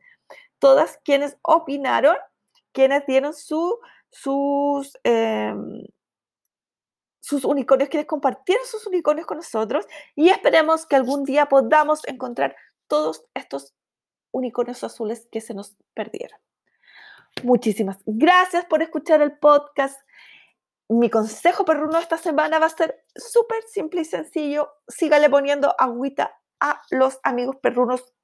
[0.59, 2.17] todas quienes opinaron,
[2.73, 3.79] quienes dieron su,
[4.11, 5.83] sus, em,
[7.21, 12.55] sus unicornios, quienes compartieron sus unicornios con nosotros y esperemos que algún día podamos encontrar
[12.87, 13.75] todos estos
[14.31, 16.39] unicornios azules que se nos perdieron.
[17.43, 20.01] Muchísimas gracias por escuchar el podcast.
[20.89, 24.71] Mi consejo perruno esta semana va a ser súper simple y sencillo.
[24.87, 28.15] Sígale poniendo agüita a los amigos perrunos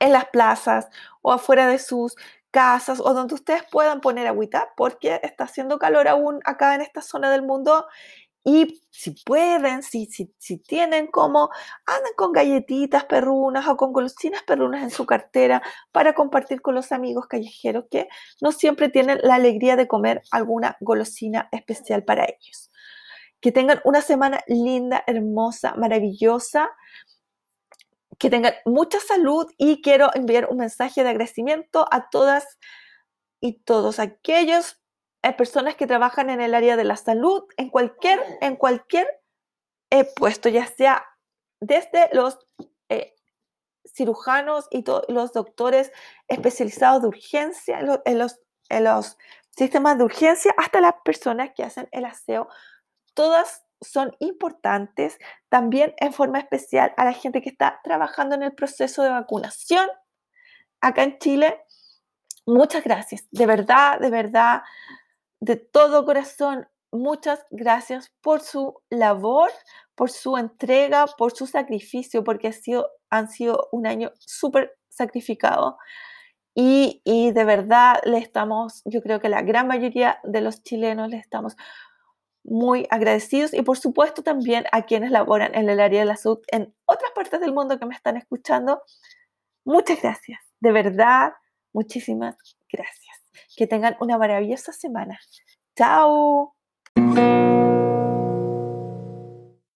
[0.00, 0.88] en las plazas
[1.22, 2.16] o afuera de sus
[2.50, 7.02] casas o donde ustedes puedan poner agüita porque está haciendo calor aún acá en esta
[7.02, 7.86] zona del mundo
[8.44, 11.50] y si pueden, si, si, si tienen como,
[11.86, 15.62] andan con galletitas perrunas o con golosinas perrunas en su cartera
[15.92, 18.08] para compartir con los amigos callejeros que
[18.40, 22.70] no siempre tienen la alegría de comer alguna golosina especial para ellos.
[23.40, 26.70] Que tengan una semana linda, hermosa, maravillosa
[28.18, 32.58] que tengan mucha salud y quiero enviar un mensaje de agradecimiento a todas
[33.40, 34.80] y todos aquellos
[35.22, 39.20] eh, personas que trabajan en el área de la salud, en cualquier, en cualquier
[39.90, 41.04] eh, puesto, ya sea
[41.60, 42.38] desde los
[42.88, 43.14] eh,
[43.84, 45.92] cirujanos y los doctores
[46.28, 49.16] especializados de urgencia, en los, en los
[49.56, 52.48] sistemas de urgencia, hasta las personas que hacen el aseo.
[53.14, 55.18] Todas son importantes
[55.48, 59.88] también en forma especial a la gente que está trabajando en el proceso de vacunación
[60.80, 61.60] acá en Chile.
[62.46, 64.62] Muchas gracias, de verdad, de verdad,
[65.40, 69.50] de todo corazón, muchas gracias por su labor,
[69.94, 75.78] por su entrega, por su sacrificio, porque ha sido, han sido un año súper sacrificado.
[76.54, 81.08] Y, y, de verdad le estamos, yo creo que la gran mayoría de los chilenos
[81.08, 81.56] le estamos
[82.44, 86.40] muy agradecidos y por supuesto también a quienes laboran en el área de la salud
[86.50, 88.82] en otras partes del mundo que me están escuchando.
[89.64, 91.32] Muchas gracias, de verdad,
[91.72, 92.36] muchísimas
[92.72, 93.07] gracias.
[93.56, 95.18] Que tengan una maravillosa semana.
[95.76, 96.54] Chao.